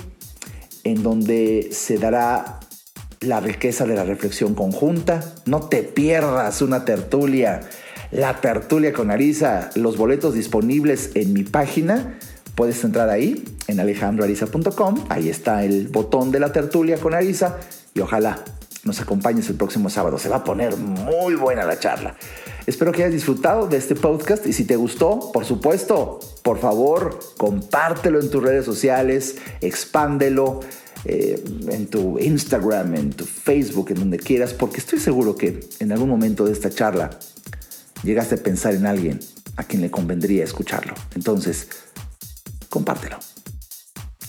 en 0.85 1.03
donde 1.03 1.71
se 1.73 1.97
dará 1.97 2.61
la 3.21 3.41
riqueza 3.41 3.87
de 3.87 3.95
la 3.95 4.05
reflexión 4.05 4.55
conjunta. 4.55 5.33
No 5.47 5.61
te 5.61 5.83
pierdas 5.83 6.61
una 6.61 6.85
tertulia, 6.85 7.63
la 8.11 8.39
tertulia 8.43 8.93
con 8.93 9.11
Arisa, 9.11 9.71
los 9.75 9.97
boletos 9.97 10.35
disponibles 10.35 11.13
en 11.15 11.33
mi 11.33 11.45
página. 11.45 12.19
Puedes 12.55 12.85
entrar 12.85 13.09
ahí 13.09 13.43
en 13.67 13.81
alejandroarisa.com, 13.81 15.07
ahí 15.09 15.29
está 15.29 15.65
el 15.65 15.89
botón 15.89 16.31
de 16.31 16.41
la 16.41 16.53
tertulia 16.53 16.99
con 16.99 17.15
Arisa 17.15 17.59
y 17.95 18.01
ojalá 18.01 18.43
nos 18.85 19.01
acompañes 19.01 19.49
el 19.49 19.57
próximo 19.57 19.91
sábado. 19.91 20.19
Se 20.19 20.29
va 20.29 20.37
a 20.37 20.45
poner 20.45 20.77
muy 20.77 21.35
buena 21.35 21.65
la 21.65 21.79
charla. 21.79 22.17
Espero 22.67 22.93
que 22.93 23.03
hayas 23.03 23.13
disfrutado 23.13 23.67
de 23.67 23.77
este 23.77 23.95
podcast 23.95 24.47
y 24.47 24.53
si 24.53 24.65
te 24.65 24.77
gustó, 24.77 25.33
por 25.33 25.45
supuesto, 25.45 26.21
por 26.43 26.59
favor, 26.59 27.19
compártelo 27.37 28.21
en 28.21 28.31
tus 28.31 28.43
redes 28.43 28.65
sociales, 28.65 29.37
expándelo 29.61 30.61
eh, 31.05 31.43
en 31.69 31.87
tu 31.87 32.19
Instagram, 32.19 32.95
en 32.95 33.11
tu 33.11 33.25
Facebook, 33.25 33.91
en 33.91 33.97
donde 33.97 34.19
quieras, 34.19 34.53
porque 34.55 34.79
estoy 34.79 34.99
seguro 34.99 35.35
que 35.35 35.61
en 35.79 35.93
algún 35.93 36.09
momento 36.09 36.45
de 36.45 36.53
esta 36.53 36.71
charla 36.71 37.11
llegaste 38.03 38.37
a 38.37 38.39
pensar 38.39 38.75
en 38.75 38.87
alguien 38.87 39.21
a 39.57 39.65
quien 39.65 39.83
le 39.83 39.91
convendría 39.91 40.45
escucharlo. 40.45 40.95
Entonces, 41.15 41.69
compártelo. 42.69 43.19